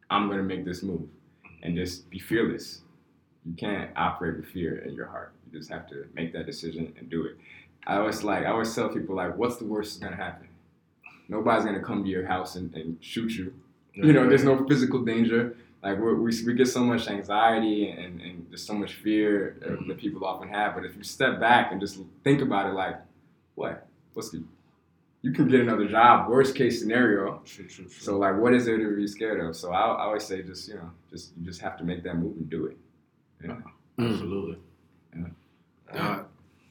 [0.10, 1.08] I'm gonna make this move,
[1.64, 2.82] and just be fearless.
[3.46, 5.34] You can't operate with fear in your heart.
[5.46, 7.38] You just have to make that decision and do it.
[7.88, 10.48] I always like I always tell people like, what's the worst that's gonna happen?
[11.28, 13.54] Nobody's gonna come to your house and, and shoot you.
[13.94, 15.56] You know, there's no physical danger.
[15.84, 19.70] Like we're, we we get so much anxiety and, and there's so much fear that
[19.70, 19.92] mm-hmm.
[19.94, 20.76] people often have.
[20.76, 22.98] But if you step back and just think about it, like,
[23.56, 23.88] what?
[24.14, 24.44] What's the?
[25.24, 26.30] You can get another job.
[26.30, 27.42] Worst case scenario.
[27.46, 27.94] True, true, true.
[27.94, 29.56] So like, what is there to be scared of?
[29.56, 32.16] So I, I always say, just you know, just you just have to make that
[32.16, 32.78] move and do it.
[33.44, 33.58] Yeah.
[34.00, 34.14] Mm.
[34.14, 34.58] Absolutely.
[35.94, 36.24] Uh,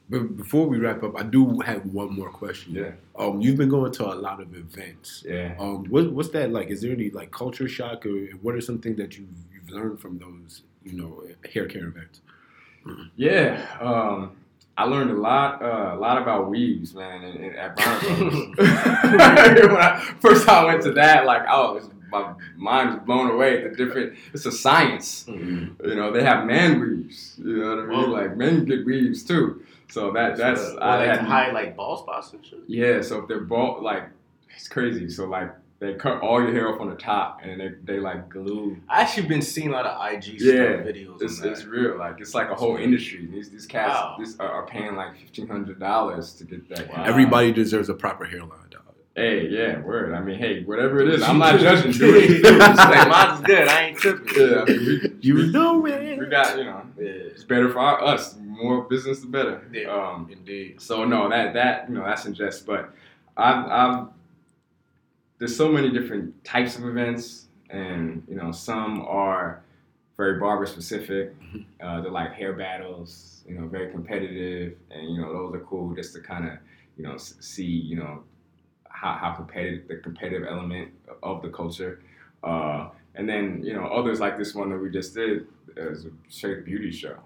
[0.08, 2.74] but before we wrap up, I do have one more question.
[2.74, 2.92] Yeah.
[3.16, 5.22] Um, you've been going to a lot of events.
[5.24, 5.54] Yeah.
[5.58, 6.68] Um, what, what's that like?
[6.68, 10.00] Is there any like culture shock, or what are some things that you've you've learned
[10.00, 11.22] from those, you know,
[11.52, 12.22] hair care events?
[13.14, 14.32] Yeah, um,
[14.80, 18.08] I learned a lot, uh, a lot about weaves, man, in, in, at Barnabas.
[18.56, 23.30] when I, first time I went to that, like, oh, was, my mind was blown
[23.30, 23.62] away.
[23.62, 25.24] The different, it's a science.
[25.24, 25.86] Mm-hmm.
[25.86, 27.38] You know, they have man weaves.
[27.44, 27.98] You know what I mean?
[27.98, 28.06] Whoa.
[28.06, 29.62] like men get weaves too.
[29.90, 32.60] So that that's Well, I like had hide like ball spots and shit.
[32.66, 33.02] yeah.
[33.02, 34.08] So if they're ball like
[34.56, 35.10] it's crazy.
[35.10, 35.50] So like
[35.80, 38.76] they cut all your hair off on the top and they they like glue.
[38.88, 41.22] I actually been seeing a lot of IG Yeah, stuff videos.
[41.22, 41.52] It's, on that.
[41.52, 41.98] it's real.
[41.98, 43.26] Like it's like a whole industry.
[43.26, 44.16] These these cats Wow.
[44.18, 46.88] this, are, are paying like fifteen hundred dollars to get that.
[46.90, 47.04] Wow.
[47.04, 48.82] Everybody deserves a proper hairline, dog.
[49.16, 50.14] Hey, yeah, word.
[50.14, 51.90] I mean, hey, whatever it is, I'm not judging.
[51.92, 52.36] Do what you.
[52.36, 53.66] It's like, Like, mine's good.
[53.68, 54.34] I ain't tripping.
[54.36, 56.30] yeah, I mean, we, You know we it.
[56.30, 58.36] got you know, Yeah, it's better for our, us.
[58.38, 59.66] More business, the better.
[59.72, 59.88] Yeah.
[59.88, 60.80] Um, indeed.
[60.80, 62.64] So no, that that you know that's in jest.
[62.66, 62.90] But
[63.36, 64.06] I've, I've
[65.40, 69.62] there's so many different types of events, and you know some are
[70.16, 71.34] very barber specific.
[71.82, 75.92] Uh, they're like hair battles, you know, very competitive, and you know those are cool
[75.94, 76.52] just to kind of
[76.96, 78.22] you know see you know
[78.88, 80.90] how, how competitive the competitive element
[81.22, 82.00] of the culture.
[82.44, 86.10] Uh, and then you know others like this one that we just did is a
[86.28, 87.16] straight beauty show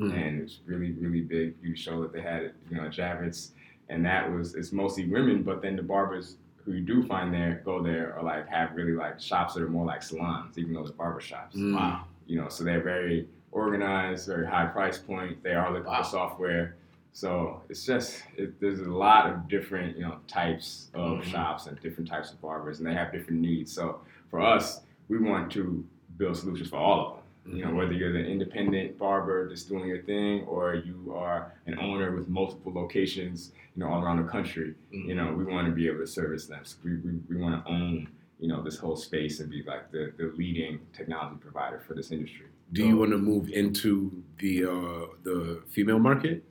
[0.00, 0.12] Mm.
[0.12, 3.50] and it's really really big beauty show that they had at you know at Javits,
[3.88, 7.60] and that was it's mostly women, but then the barbers who you do find there
[7.64, 10.82] go there are like have really like shops that are more like salons, even though
[10.84, 11.56] they're barber shops.
[11.56, 11.74] Mm.
[11.74, 12.04] Wow.
[12.26, 15.42] You know, so they're very organized, very high price point.
[15.42, 16.02] They are looking Wow.
[16.02, 16.76] for software.
[17.12, 21.24] So it's just it, there's a lot of different you know types of Mhm.
[21.24, 23.70] shops and different types of barbers, and they have different needs.
[23.72, 24.00] So
[24.30, 25.84] for us, we want to
[26.16, 27.23] build solutions for all of them.
[27.46, 31.78] You know, whether you're the independent barber just doing your thing, or you are an
[31.78, 34.74] owner with multiple locations, you know, all around the country.
[34.90, 36.60] You know, we want to be able to service them.
[36.64, 38.08] So we, we, we want to own,
[38.40, 42.10] you know, this whole space and be like the, the leading technology provider for this
[42.10, 42.46] industry.
[42.72, 46.44] Do you want to move into the uh, the female market?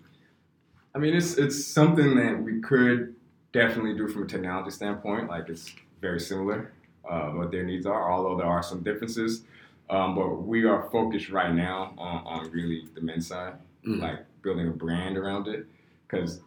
[0.93, 3.15] I mean, it's it's something that we could
[3.51, 5.27] definitely do from a technology standpoint.
[5.27, 6.71] Like it's very similar
[7.09, 9.43] uh, what their needs are, although there are some differences.
[9.89, 13.53] Um, but we are focused right now on, on really the men's side,
[13.85, 13.99] Mm.
[14.01, 15.65] like building a brand around it.
[16.07, 16.39] Because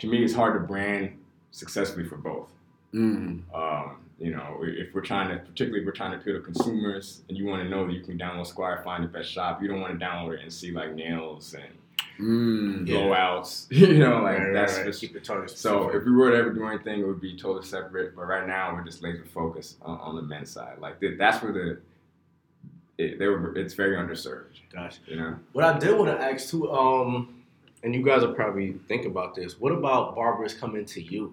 [0.00, 1.18] to me, it's hard to brand
[1.50, 2.50] successfully for both.
[2.92, 3.42] Mm.
[3.54, 7.22] Um, you know, if we're trying to, particularly if we're trying to appeal to consumers,
[7.28, 9.62] and you want to know that you can download Squire, find the best shop.
[9.62, 11.64] You don't want to download it and see like nails and
[12.18, 12.86] Mm.
[12.86, 12.96] Yeah.
[12.96, 13.66] blowouts.
[13.70, 14.84] You know, like Right, right, that's right.
[14.86, 15.50] just keep the target.
[15.50, 18.14] so if we were to ever do anything, it would be totally separate.
[18.14, 20.78] But right now, we're just laser focused on, on the men's side.
[20.78, 21.78] Like th- that's where the
[22.98, 23.56] it, they were.
[23.56, 24.60] It's very underserved.
[24.72, 24.98] Gotcha.
[25.06, 25.36] You know.
[25.52, 27.42] What I did want to ask too, um,
[27.82, 29.58] and you guys will probably think about this.
[29.58, 31.32] What about barbers coming to you,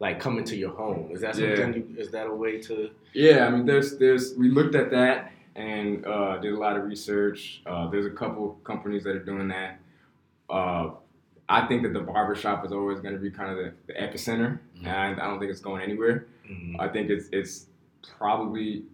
[0.00, 1.08] like coming to your home?
[1.12, 1.56] Is that Yeah.
[1.56, 1.74] something?
[1.90, 2.90] You, is that a way to?
[3.12, 6.84] Yeah, I mean, there's there's we looked at that and uh, did a lot of
[6.84, 7.62] research.
[7.64, 9.78] Uh, there's a couple companies that are doing that.
[10.50, 10.90] Uh,
[11.48, 14.58] I think that the barbershop is always going to be kind of the, the epicenter,
[14.80, 14.86] Mhm.
[14.86, 16.26] and I don't think it's going anywhere.
[16.78, 17.66] I think it's it's
[18.18, 18.84] probably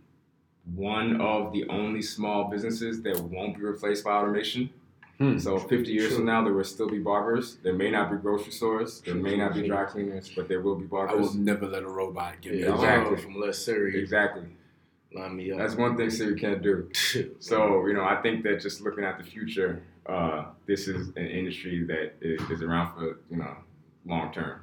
[0.75, 4.71] one of the only small businesses that won't be replaced by automation.
[5.19, 5.39] Hmm.
[5.39, 6.17] So 50 years Sure.
[6.19, 7.57] from now, there will still be barbers.
[7.63, 9.01] There may not be grocery stores.
[9.03, 11.15] There may not be dry cleaners, but there will be barbers.
[11.17, 13.17] I will never let a robot give me Yeah, a exactly.
[13.19, 14.45] From less Siri, Exactly.
[15.15, 15.59] line me up.
[15.59, 16.89] That's one thing Siri can't do.
[17.41, 21.27] So you know, I think that just looking at the future, uh, this is an
[21.27, 23.55] industry that is, is around for you know
[24.07, 24.61] long term,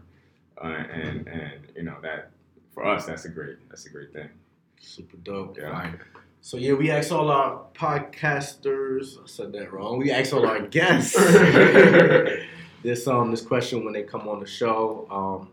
[0.62, 2.32] uh, and and you know that
[2.74, 4.30] for us that's a great that's a great thing.
[4.80, 5.58] Super dope.
[5.58, 5.72] Yeah.
[5.72, 6.00] Fire.
[6.42, 9.22] So yeah, we asked all our podcasters.
[9.22, 10.00] I said that wrong.
[10.00, 11.14] We asked all our guests
[12.84, 15.08] this um this question when they come on the show.
[15.12, 15.50] Um,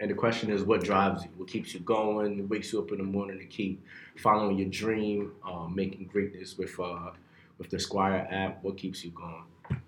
[0.00, 1.30] and the question is, what drives you?
[1.36, 2.48] What keeps you going?
[2.48, 3.82] Wakes you up in the morning to keep
[4.18, 7.10] following your dream, um, making greatness with uh
[7.58, 8.62] with the Squire app?
[8.62, 9.80] What keeps you going?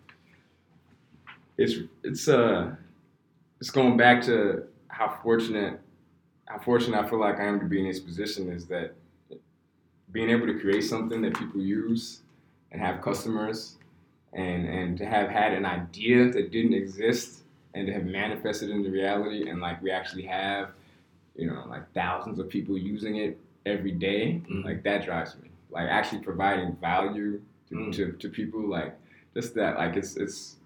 [1.57, 2.75] It's it's uh
[3.61, 5.81] it's going back to how fortunate
[6.49, 8.95] how fortunate I feel like I am to be in this position is that
[10.13, 12.21] being able to create something that people use
[12.73, 13.77] and have customers
[14.33, 17.43] and and to have had an idea that didn't exist
[17.75, 20.71] and to have manifested into reality and like we actually have
[21.37, 24.65] you know like thousands of people using it every day, Mhm.
[24.65, 27.93] like that drives me like actually providing value to, Mm.
[27.93, 28.97] to, to people like
[29.35, 30.57] just that like it's it's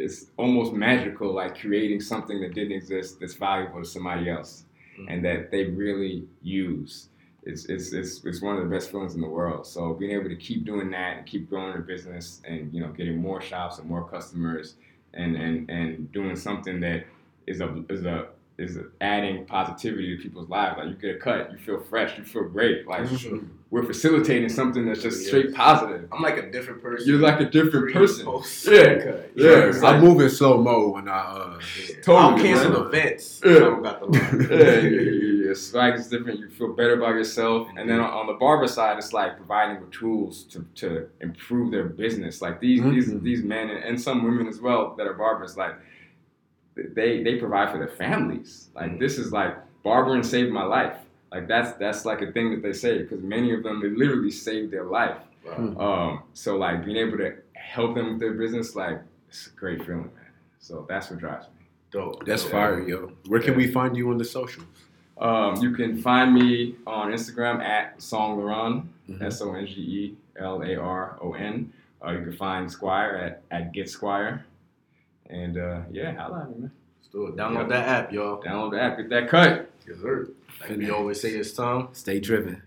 [0.00, 4.64] it's almost magical like creating something that didn't exist that's valuable to somebody else
[4.98, 5.06] Mhm.
[5.10, 7.08] and that they really use
[7.42, 10.28] it's, it's, it's, it's one of the best feelings in the world so being able
[10.28, 13.78] to keep doing that and keep growing the business and you know getting more shops
[13.78, 14.74] and more customers
[15.14, 17.04] and and, and doing something that
[17.46, 18.28] is a is a
[18.60, 22.24] is adding positivity to people's lives like you get a cut you feel fresh you
[22.24, 23.40] feel great like Sure.
[23.70, 25.28] we're facilitating something that's just Yeah.
[25.28, 27.08] straight positive I'm like a different person.
[27.08, 28.80] you're like a different person post- Yeah.
[28.80, 29.24] Okay.
[29.36, 31.12] Yeah, Yeah, it's I like- move in slow mo when I.
[31.18, 31.58] Uh,
[32.02, 32.82] Totally, I'll cancel man.
[32.88, 33.40] events.
[33.44, 33.52] Yeah.
[33.56, 34.48] I don't got the line.
[34.50, 35.12] yeah, your,
[35.44, 36.40] your swag is different.
[36.40, 37.68] You feel better about yourself.
[37.76, 41.70] And then on, on the barber side, it's like providing with tools to, to improve
[41.70, 42.42] their business.
[42.42, 43.22] Like these these Mhm.
[43.22, 45.74] these men and, and some women as well that are barbers, like
[46.76, 48.68] they they provide for their families.
[48.74, 48.98] Like Mhm.
[49.00, 50.96] this is like barbering saved my life.
[51.32, 54.30] Like that's that's like a thing that they say because many of them they literally
[54.30, 55.16] saved their life.
[55.46, 55.76] Wow.
[55.78, 59.84] Um, so like being able to help them with their business, like it's a great
[59.84, 60.32] feeling, man.
[60.58, 61.66] So that's what drives me.
[61.90, 62.24] Dope.
[62.26, 62.52] That's dope.
[62.52, 63.12] fire, yo.
[63.26, 64.66] Where can we find you on the socials?
[65.18, 69.22] Um, you can find me on Instagram at Songe LaRon, Mhm.
[69.22, 71.72] S O N G E L A R O N.
[72.04, 74.44] Uh, you can find Squire at, at Get Squire.
[75.30, 76.70] And uh, yeah, holla at me, man.
[77.12, 77.34] Let's.
[77.36, 77.68] Download Yep.
[77.70, 78.42] that app, y'all.
[78.42, 79.70] Download the app, get that cut.
[79.86, 80.28] Yes, sir.
[80.60, 81.88] Like we always say, it's time.
[81.92, 82.62] Stay driven.